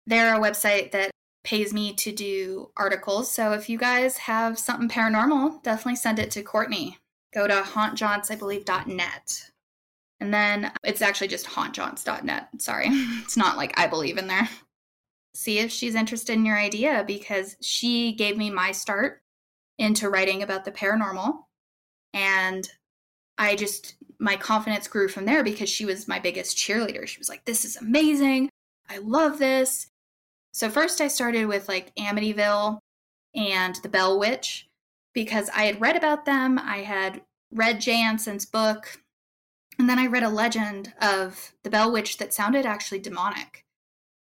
They're 0.06 0.34
a 0.34 0.40
website 0.40 0.90
that 0.90 1.12
pays 1.44 1.72
me 1.72 1.92
to 1.94 2.10
do 2.10 2.70
articles. 2.76 3.30
So 3.30 3.52
if 3.52 3.68
you 3.68 3.78
guys 3.78 4.16
have 4.18 4.58
something 4.58 4.88
paranormal, 4.88 5.62
definitely 5.62 5.96
send 5.96 6.18
it 6.18 6.32
to 6.32 6.42
Courtney. 6.42 6.98
Go 7.32 7.46
to 7.46 7.62
hauntjaunts, 7.62 8.30
I 8.30 8.34
believe, 8.34 8.66
.net. 8.86 9.50
And 10.20 10.32
then 10.32 10.72
it's 10.82 11.02
actually 11.02 11.28
just 11.28 11.46
hauntjaunts.net. 11.46 12.48
Sorry. 12.58 12.88
It's 13.22 13.36
not 13.36 13.56
like 13.56 13.78
I 13.78 13.86
believe 13.86 14.18
in 14.18 14.28
there. 14.28 14.48
See 15.34 15.58
if 15.58 15.70
she's 15.70 15.94
interested 15.94 16.32
in 16.32 16.46
your 16.46 16.56
idea 16.56 17.04
because 17.06 17.56
she 17.60 18.12
gave 18.14 18.36
me 18.36 18.50
my 18.50 18.72
start 18.72 19.20
into 19.78 20.08
writing 20.08 20.42
about 20.42 20.64
the 20.64 20.72
paranormal. 20.72 21.34
And 22.14 22.66
I 23.36 23.56
just, 23.56 23.96
my 24.18 24.36
confidence 24.36 24.88
grew 24.88 25.08
from 25.08 25.26
there 25.26 25.44
because 25.44 25.68
she 25.68 25.84
was 25.84 26.08
my 26.08 26.18
biggest 26.18 26.56
cheerleader. 26.56 27.06
She 27.06 27.18
was 27.18 27.28
like, 27.28 27.44
this 27.44 27.64
is 27.64 27.76
amazing. 27.76 28.48
I 28.88 28.98
love 28.98 29.38
this. 29.38 29.88
So, 30.52 30.70
first 30.70 31.02
I 31.02 31.08
started 31.08 31.46
with 31.46 31.68
like 31.68 31.94
Amityville 31.96 32.78
and 33.34 33.74
the 33.82 33.90
Bell 33.90 34.18
Witch 34.18 34.66
because 35.12 35.50
I 35.54 35.64
had 35.64 35.80
read 35.80 35.96
about 35.96 36.24
them. 36.24 36.58
I 36.58 36.78
had 36.78 37.20
read 37.52 37.80
Jay 37.80 38.00
Anson's 38.00 38.46
book 38.46 38.98
and 39.78 39.88
then 39.88 39.98
I 39.98 40.06
read 40.06 40.22
a 40.22 40.28
legend 40.28 40.92
of 41.00 41.52
the 41.62 41.70
Bell 41.70 41.92
Witch 41.92 42.18
that 42.18 42.32
sounded 42.32 42.64
actually 42.64 42.98
demonic 42.98 43.64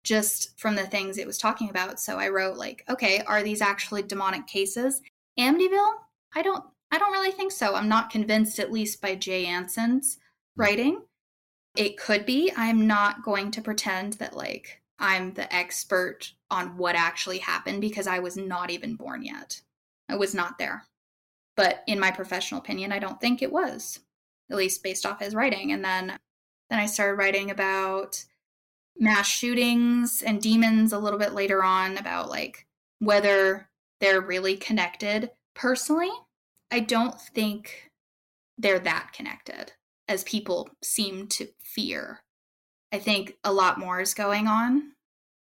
just 0.02 0.58
from 0.58 0.76
the 0.76 0.86
things 0.86 1.16
it 1.16 1.26
was 1.26 1.38
talking 1.38 1.70
about. 1.70 1.98
So 1.98 2.18
I 2.18 2.28
wrote 2.28 2.56
like, 2.56 2.84
okay, 2.88 3.22
are 3.26 3.42
these 3.42 3.62
actually 3.62 4.02
demonic 4.02 4.46
cases? 4.46 5.00
Amityville? 5.38 5.94
I 6.34 6.42
don't 6.42 6.64
I 6.90 6.98
don't 6.98 7.12
really 7.12 7.32
think 7.32 7.50
so. 7.50 7.74
I'm 7.74 7.88
not 7.88 8.10
convinced 8.10 8.60
at 8.60 8.70
least 8.70 9.00
by 9.00 9.16
Jay 9.16 9.46
Anson's 9.46 10.18
hmm. 10.56 10.62
writing. 10.62 11.02
It 11.74 11.98
could 11.98 12.24
be. 12.24 12.52
I'm 12.56 12.86
not 12.86 13.24
going 13.24 13.50
to 13.52 13.62
pretend 13.62 14.14
that 14.14 14.36
like 14.36 14.80
I'm 14.98 15.32
the 15.32 15.52
expert 15.52 16.32
on 16.50 16.76
what 16.76 16.94
actually 16.94 17.38
happened 17.38 17.80
because 17.80 18.06
I 18.06 18.20
was 18.20 18.36
not 18.36 18.70
even 18.70 18.94
born 18.94 19.24
yet. 19.24 19.60
I 20.08 20.16
was 20.16 20.34
not 20.34 20.58
there. 20.58 20.84
But 21.56 21.82
in 21.86 21.98
my 21.98 22.10
professional 22.10 22.60
opinion, 22.60 22.92
I 22.92 22.98
don't 22.98 23.20
think 23.20 23.40
it 23.40 23.52
was 23.52 24.00
at 24.50 24.56
least 24.56 24.82
based 24.82 25.06
off 25.06 25.20
his 25.20 25.34
writing. 25.34 25.72
And 25.72 25.84
then 25.84 26.18
then 26.70 26.78
I 26.78 26.86
started 26.86 27.14
writing 27.14 27.50
about 27.50 28.24
mass 28.98 29.26
shootings 29.26 30.22
and 30.22 30.40
demons 30.40 30.92
a 30.92 30.98
little 30.98 31.18
bit 31.18 31.32
later 31.32 31.62
on 31.62 31.98
about 31.98 32.28
like 32.30 32.66
whether 33.00 33.68
they're 34.00 34.20
really 34.20 34.56
connected. 34.56 35.30
Personally, 35.54 36.10
I 36.70 36.80
don't 36.80 37.20
think 37.20 37.90
they're 38.56 38.78
that 38.80 39.12
connected 39.12 39.72
as 40.08 40.24
people 40.24 40.68
seem 40.82 41.26
to 41.28 41.48
fear. 41.62 42.22
I 42.92 42.98
think 42.98 43.36
a 43.42 43.52
lot 43.52 43.78
more 43.78 44.00
is 44.00 44.14
going 44.14 44.46
on. 44.46 44.92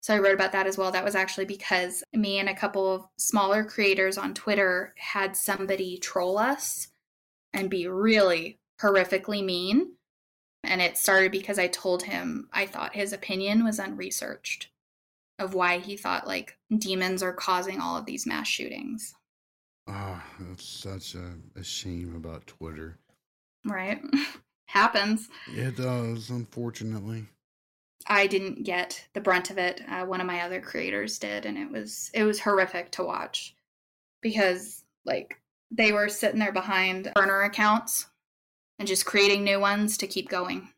So 0.00 0.14
I 0.14 0.18
wrote 0.18 0.34
about 0.34 0.52
that 0.52 0.66
as 0.66 0.76
well. 0.76 0.90
That 0.90 1.04
was 1.04 1.14
actually 1.14 1.44
because 1.44 2.02
me 2.12 2.38
and 2.38 2.48
a 2.48 2.56
couple 2.56 2.92
of 2.92 3.04
smaller 3.18 3.64
creators 3.64 4.18
on 4.18 4.34
Twitter 4.34 4.94
had 4.96 5.36
somebody 5.36 5.98
troll 5.98 6.38
us 6.38 6.88
and 7.52 7.70
be 7.70 7.86
really 7.86 8.58
horrifically 8.82 9.44
mean. 9.44 9.92
And 10.64 10.80
it 10.80 10.96
started 10.96 11.32
because 11.32 11.58
I 11.58 11.66
told 11.68 12.04
him 12.04 12.48
I 12.52 12.66
thought 12.66 12.94
his 12.94 13.12
opinion 13.12 13.64
was 13.64 13.78
unresearched 13.78 14.68
of 15.38 15.54
why 15.54 15.78
he 15.78 15.96
thought 15.96 16.26
like 16.26 16.56
demons 16.76 17.22
are 17.22 17.32
causing 17.32 17.80
all 17.80 17.96
of 17.96 18.06
these 18.06 18.26
mass 18.26 18.46
shootings. 18.46 19.14
Ah, 19.88 20.24
oh, 20.24 20.44
that's 20.44 20.64
such 20.64 21.14
a, 21.16 21.32
a 21.58 21.64
shame 21.64 22.14
about 22.14 22.46
Twitter. 22.46 22.98
Right. 23.64 24.00
Happens. 24.66 25.28
It 25.48 25.76
does, 25.76 26.30
unfortunately. 26.30 27.26
I 28.06 28.26
didn't 28.26 28.64
get 28.64 29.06
the 29.12 29.20
brunt 29.20 29.50
of 29.50 29.58
it. 29.58 29.80
Uh, 29.88 30.04
one 30.04 30.20
of 30.20 30.26
my 30.26 30.40
other 30.40 30.60
creators 30.60 31.18
did, 31.18 31.44
and 31.44 31.58
it 31.58 31.70
was 31.70 32.10
it 32.14 32.24
was 32.24 32.40
horrific 32.40 32.90
to 32.92 33.04
watch 33.04 33.54
because 34.22 34.84
like 35.04 35.40
they 35.70 35.92
were 35.92 36.08
sitting 36.08 36.38
there 36.38 36.52
behind 36.52 37.12
burner 37.14 37.42
accounts 37.42 38.06
and 38.82 38.88
just 38.88 39.06
creating 39.06 39.44
new 39.44 39.60
ones 39.60 39.96
to 39.96 40.08
keep 40.08 40.28
going. 40.28 40.68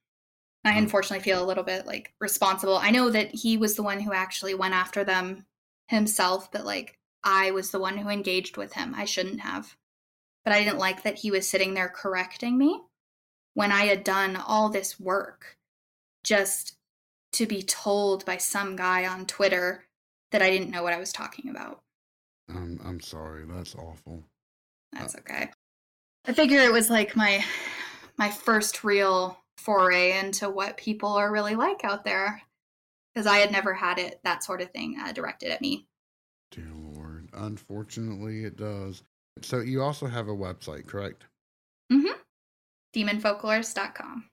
I 0.62 0.72
hmm. 0.72 0.78
unfortunately 0.80 1.24
feel 1.24 1.42
a 1.42 1.46
little 1.46 1.64
bit 1.64 1.86
like 1.86 2.12
responsible. 2.20 2.76
I 2.76 2.90
know 2.90 3.08
that 3.08 3.34
he 3.34 3.56
was 3.56 3.76
the 3.76 3.82
one 3.82 3.98
who 3.98 4.12
actually 4.12 4.54
went 4.54 4.74
after 4.74 5.04
them 5.04 5.46
himself, 5.88 6.52
but 6.52 6.66
like 6.66 6.98
I 7.22 7.50
was 7.52 7.70
the 7.70 7.78
one 7.78 7.96
who 7.96 8.10
engaged 8.10 8.58
with 8.58 8.74
him. 8.74 8.94
I 8.94 9.06
shouldn't 9.06 9.40
have. 9.40 9.74
But 10.44 10.52
I 10.52 10.62
didn't 10.62 10.76
like 10.76 11.02
that 11.04 11.20
he 11.20 11.30
was 11.30 11.48
sitting 11.48 11.72
there 11.72 11.88
correcting 11.88 12.58
me 12.58 12.78
when 13.54 13.72
I 13.72 13.86
had 13.86 14.04
done 14.04 14.36
all 14.36 14.68
this 14.68 15.00
work 15.00 15.56
just 16.24 16.76
to 17.32 17.46
be 17.46 17.62
told 17.62 18.26
by 18.26 18.36
some 18.36 18.76
guy 18.76 19.06
on 19.06 19.24
Twitter 19.24 19.86
that 20.30 20.42
I 20.42 20.50
didn't 20.50 20.70
know 20.70 20.82
what 20.82 20.92
I 20.92 21.00
was 21.00 21.10
talking 21.10 21.48
about. 21.48 21.80
I'm 22.50 22.78
I'm 22.84 23.00
sorry. 23.00 23.46
That's 23.46 23.74
awful. 23.74 24.22
That's 24.92 25.16
okay. 25.16 25.48
I 26.26 26.34
figure 26.34 26.60
it 26.60 26.72
was 26.72 26.90
like 26.90 27.16
my 27.16 27.42
my 28.16 28.30
first 28.30 28.84
real 28.84 29.38
foray 29.58 30.18
into 30.18 30.50
what 30.50 30.76
people 30.76 31.10
are 31.10 31.32
really 31.32 31.54
like 31.54 31.84
out 31.84 32.04
there 32.04 32.42
because 33.14 33.26
I 33.26 33.38
had 33.38 33.52
never 33.52 33.72
had 33.72 33.98
it 33.98 34.20
that 34.24 34.42
sort 34.42 34.60
of 34.60 34.70
thing 34.70 34.96
uh, 35.00 35.12
directed 35.12 35.50
at 35.50 35.60
me. 35.60 35.86
Dear 36.50 36.70
Lord, 36.74 37.28
unfortunately, 37.32 38.44
it 38.44 38.56
does. 38.56 39.02
So 39.42 39.60
you 39.60 39.82
also 39.82 40.06
have 40.06 40.28
a 40.28 40.34
website, 40.34 40.86
correct? 40.86 41.24
Mm-hmm. 41.92 42.12
Demonfolklorist.com. 42.94 44.28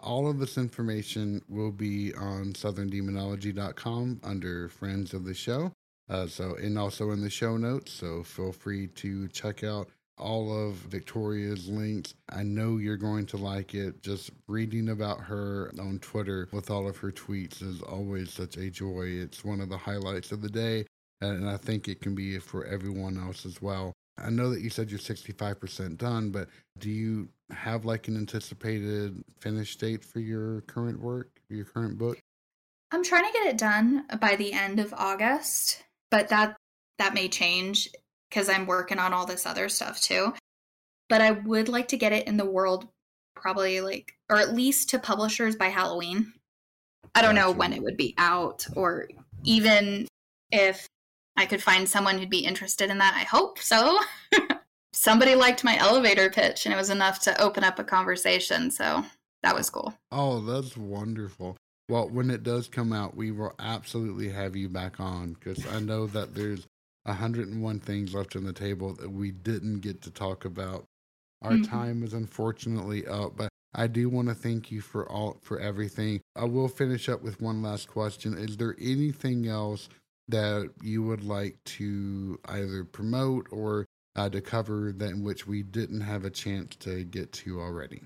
All 0.00 0.30
of 0.30 0.38
this 0.38 0.56
information 0.56 1.42
will 1.48 1.72
be 1.72 2.14
on 2.14 2.54
southerndemonology.com 2.54 4.20
under 4.24 4.68
Friends 4.68 5.12
of 5.12 5.24
the 5.24 5.34
Show. 5.34 5.72
Uh, 6.08 6.26
so, 6.26 6.56
and 6.56 6.78
also 6.78 7.10
in 7.10 7.20
the 7.20 7.30
show 7.30 7.56
notes. 7.56 7.92
So 7.92 8.22
feel 8.22 8.52
free 8.52 8.88
to 8.88 9.28
check 9.28 9.62
out 9.62 9.90
all 10.20 10.68
of 10.68 10.76
Victoria's 10.76 11.68
links. 11.68 12.14
I 12.28 12.42
know 12.42 12.76
you're 12.76 12.96
going 12.96 13.26
to 13.26 13.36
like 13.36 13.74
it. 13.74 14.02
Just 14.02 14.30
reading 14.46 14.90
about 14.90 15.20
her 15.20 15.72
on 15.80 15.98
Twitter 15.98 16.48
with 16.52 16.70
all 16.70 16.88
of 16.88 16.98
her 16.98 17.10
tweets 17.10 17.62
is 17.62 17.82
always 17.82 18.32
such 18.32 18.56
a 18.56 18.70
joy. 18.70 19.06
It's 19.06 19.44
one 19.44 19.60
of 19.60 19.68
the 19.68 19.78
highlights 19.78 20.30
of 20.30 20.42
the 20.42 20.48
day, 20.48 20.86
and 21.20 21.48
I 21.48 21.56
think 21.56 21.88
it 21.88 22.00
can 22.00 22.14
be 22.14 22.38
for 22.38 22.64
everyone 22.64 23.18
else 23.18 23.44
as 23.44 23.60
well. 23.60 23.92
I 24.18 24.30
know 24.30 24.50
that 24.50 24.60
you 24.60 24.70
said 24.70 24.90
you're 24.90 25.00
65% 25.00 25.96
done, 25.96 26.30
but 26.30 26.48
do 26.78 26.90
you 26.90 27.28
have 27.50 27.84
like 27.84 28.08
an 28.08 28.16
anticipated 28.16 29.24
finish 29.38 29.76
date 29.76 30.04
for 30.04 30.20
your 30.20 30.60
current 30.62 31.00
work, 31.00 31.30
your 31.48 31.64
current 31.64 31.98
book? 31.98 32.18
I'm 32.92 33.02
trying 33.04 33.24
to 33.24 33.32
get 33.32 33.46
it 33.46 33.56
done 33.56 34.04
by 34.20 34.36
the 34.36 34.52
end 34.52 34.80
of 34.80 34.92
August, 34.92 35.82
but 36.10 36.28
that 36.28 36.56
that 36.98 37.14
may 37.14 37.28
change 37.28 37.88
because 38.30 38.48
I'm 38.48 38.66
working 38.66 38.98
on 38.98 39.12
all 39.12 39.26
this 39.26 39.44
other 39.44 39.68
stuff 39.68 40.00
too. 40.00 40.32
But 41.08 41.20
I 41.20 41.32
would 41.32 41.68
like 41.68 41.88
to 41.88 41.96
get 41.96 42.12
it 42.12 42.26
in 42.26 42.36
the 42.36 42.44
world 42.44 42.88
probably 43.34 43.80
like, 43.80 44.14
or 44.28 44.36
at 44.36 44.54
least 44.54 44.90
to 44.90 44.98
publishers 44.98 45.56
by 45.56 45.66
Halloween. 45.66 46.32
I 47.14 47.22
don't 47.22 47.34
know 47.34 47.50
when 47.50 47.72
it 47.72 47.82
would 47.82 47.96
be 47.96 48.14
out, 48.18 48.66
or 48.76 49.08
even 49.42 50.06
if 50.52 50.86
I 51.36 51.46
could 51.46 51.62
find 51.62 51.88
someone 51.88 52.18
who'd 52.18 52.30
be 52.30 52.44
interested 52.44 52.90
in 52.90 52.98
that. 52.98 53.14
I 53.16 53.24
hope 53.24 53.58
so. 53.58 53.98
Somebody 54.92 55.34
liked 55.34 55.64
my 55.64 55.76
elevator 55.76 56.30
pitch, 56.30 56.66
and 56.66 56.72
it 56.72 56.76
was 56.76 56.90
enough 56.90 57.20
to 57.22 57.40
open 57.40 57.64
up 57.64 57.78
a 57.78 57.84
conversation. 57.84 58.70
So 58.70 59.04
that 59.42 59.56
was 59.56 59.70
cool. 59.70 59.94
Oh, 60.12 60.40
that's 60.40 60.76
wonderful. 60.76 61.56
Well, 61.88 62.08
when 62.08 62.30
it 62.30 62.44
does 62.44 62.68
come 62.68 62.92
out, 62.92 63.16
we 63.16 63.32
will 63.32 63.54
absolutely 63.58 64.28
have 64.28 64.54
you 64.54 64.68
back 64.68 65.00
on 65.00 65.32
because 65.32 65.66
I 65.66 65.80
know 65.80 66.06
that 66.08 66.34
there's 66.34 66.66
101 67.10 67.80
things 67.80 68.14
left 68.14 68.36
on 68.36 68.44
the 68.44 68.52
table 68.52 68.94
that 68.94 69.10
we 69.10 69.30
didn't 69.30 69.80
get 69.80 70.02
to 70.02 70.10
talk 70.10 70.44
about. 70.44 70.84
Our 71.42 71.52
mm-hmm. 71.52 71.62
time 71.62 72.02
is 72.02 72.12
unfortunately 72.12 73.06
up, 73.06 73.36
but 73.36 73.48
I 73.74 73.86
do 73.86 74.08
want 74.08 74.28
to 74.28 74.34
thank 74.34 74.70
you 74.70 74.80
for 74.80 75.08
all 75.10 75.38
for 75.42 75.58
everything. 75.58 76.20
I 76.36 76.44
will 76.44 76.68
finish 76.68 77.08
up 77.08 77.22
with 77.22 77.40
one 77.40 77.62
last 77.62 77.88
question. 77.88 78.36
Is 78.36 78.56
there 78.56 78.76
anything 78.80 79.46
else 79.46 79.88
that 80.28 80.70
you 80.82 81.02
would 81.02 81.24
like 81.24 81.56
to 81.64 82.38
either 82.46 82.84
promote 82.84 83.46
or 83.50 83.86
uh, 84.16 84.28
to 84.28 84.40
cover 84.40 84.92
that 84.96 85.10
in 85.10 85.22
which 85.22 85.46
we 85.46 85.62
didn't 85.62 86.02
have 86.02 86.24
a 86.24 86.30
chance 86.30 86.76
to 86.76 87.04
get 87.04 87.32
to 87.32 87.60
already? 87.60 88.02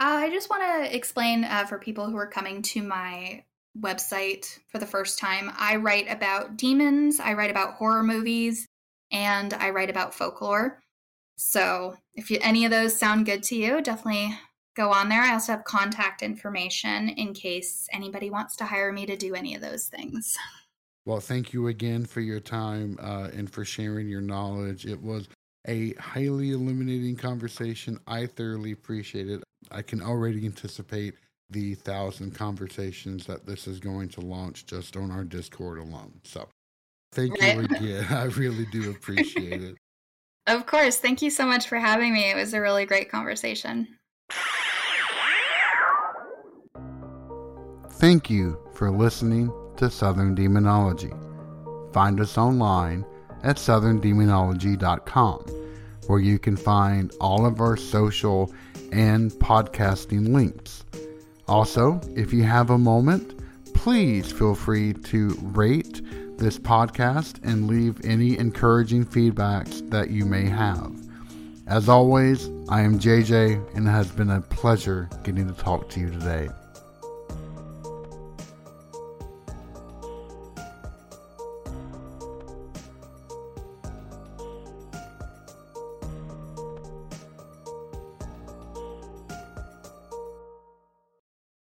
I 0.00 0.30
just 0.30 0.50
want 0.50 0.62
to 0.62 0.94
explain 0.94 1.44
uh, 1.44 1.66
for 1.66 1.78
people 1.78 2.08
who 2.10 2.16
are 2.16 2.26
coming 2.26 2.62
to 2.62 2.82
my 2.82 3.44
website 3.80 4.58
for 4.68 4.78
the 4.78 4.86
first 4.86 5.18
time. 5.18 5.52
I 5.58 5.76
write 5.76 6.10
about 6.10 6.56
demons, 6.56 7.20
I 7.20 7.34
write 7.34 7.50
about 7.50 7.74
horror 7.74 8.02
movies, 8.02 8.66
and 9.10 9.54
I 9.54 9.70
write 9.70 9.90
about 9.90 10.14
folklore. 10.14 10.80
So 11.36 11.96
if 12.14 12.30
you, 12.30 12.38
any 12.40 12.64
of 12.64 12.70
those 12.70 12.98
sound 12.98 13.26
good 13.26 13.42
to 13.44 13.56
you, 13.56 13.80
definitely 13.80 14.36
go 14.76 14.92
on 14.92 15.08
there. 15.08 15.22
I 15.22 15.32
also 15.32 15.52
have 15.52 15.64
contact 15.64 16.22
information 16.22 17.08
in 17.10 17.34
case 17.34 17.88
anybody 17.92 18.30
wants 18.30 18.56
to 18.56 18.64
hire 18.64 18.92
me 18.92 19.06
to 19.06 19.16
do 19.16 19.34
any 19.34 19.54
of 19.54 19.60
those 19.60 19.86
things. 19.86 20.36
Well, 21.04 21.20
thank 21.20 21.52
you 21.52 21.68
again 21.68 22.04
for 22.04 22.20
your 22.20 22.40
time 22.40 22.98
uh, 23.00 23.28
and 23.32 23.50
for 23.50 23.64
sharing 23.64 24.08
your 24.08 24.20
knowledge. 24.20 24.84
It 24.84 25.02
was 25.02 25.28
a 25.66 25.94
highly 25.94 26.50
illuminating 26.50 27.16
conversation. 27.16 27.98
I 28.06 28.26
thoroughly 28.26 28.72
appreciate 28.72 29.28
it. 29.28 29.42
I 29.70 29.82
can 29.82 30.02
already 30.02 30.44
anticipate 30.44 31.14
the 31.50 31.74
thousand 31.74 32.34
conversations 32.34 33.26
that 33.26 33.46
this 33.46 33.66
is 33.66 33.80
going 33.80 34.08
to 34.10 34.20
launch 34.20 34.66
just 34.66 34.96
on 34.96 35.10
our 35.10 35.24
Discord 35.24 35.78
alone. 35.78 36.20
So 36.24 36.48
thank 37.12 37.40
you 37.40 37.60
again. 37.60 38.06
I 38.10 38.24
really 38.24 38.66
do 38.66 38.90
appreciate 38.90 39.62
it. 39.62 39.76
Of 40.46 40.66
course. 40.66 40.98
Thank 40.98 41.22
you 41.22 41.30
so 41.30 41.46
much 41.46 41.68
for 41.68 41.78
having 41.78 42.12
me. 42.14 42.30
It 42.30 42.36
was 42.36 42.54
a 42.54 42.60
really 42.60 42.86
great 42.86 43.10
conversation. 43.10 43.88
Thank 47.92 48.30
you 48.30 48.58
for 48.72 48.90
listening 48.90 49.52
to 49.76 49.90
Southern 49.90 50.34
Demonology. 50.34 51.12
Find 51.92 52.20
us 52.20 52.38
online 52.38 53.04
at 53.42 53.56
southerndemonology.com, 53.56 55.38
where 56.06 56.20
you 56.20 56.38
can 56.38 56.56
find 56.56 57.12
all 57.20 57.44
of 57.44 57.60
our 57.60 57.76
social 57.76 58.52
and 58.92 59.30
podcasting 59.32 60.32
links. 60.32 60.84
Also, 61.48 62.00
if 62.14 62.32
you 62.32 62.42
have 62.42 62.70
a 62.70 62.78
moment, 62.78 63.34
please 63.74 64.30
feel 64.30 64.54
free 64.54 64.92
to 64.92 65.36
rate 65.40 66.02
this 66.36 66.58
podcast 66.58 67.36
and 67.42 67.66
leave 67.66 68.04
any 68.04 68.38
encouraging 68.38 69.04
feedbacks 69.04 69.88
that 69.90 70.10
you 70.10 70.24
may 70.26 70.44
have. 70.44 70.92
As 71.66 71.88
always, 71.88 72.48
I 72.68 72.82
am 72.82 72.98
JJ, 72.98 73.76
and 73.76 73.86
it 73.86 73.90
has 73.90 74.10
been 74.10 74.30
a 74.30 74.40
pleasure 74.40 75.08
getting 75.22 75.48
to 75.48 75.54
talk 75.54 75.88
to 75.90 76.00
you 76.00 76.10
today. 76.10 76.48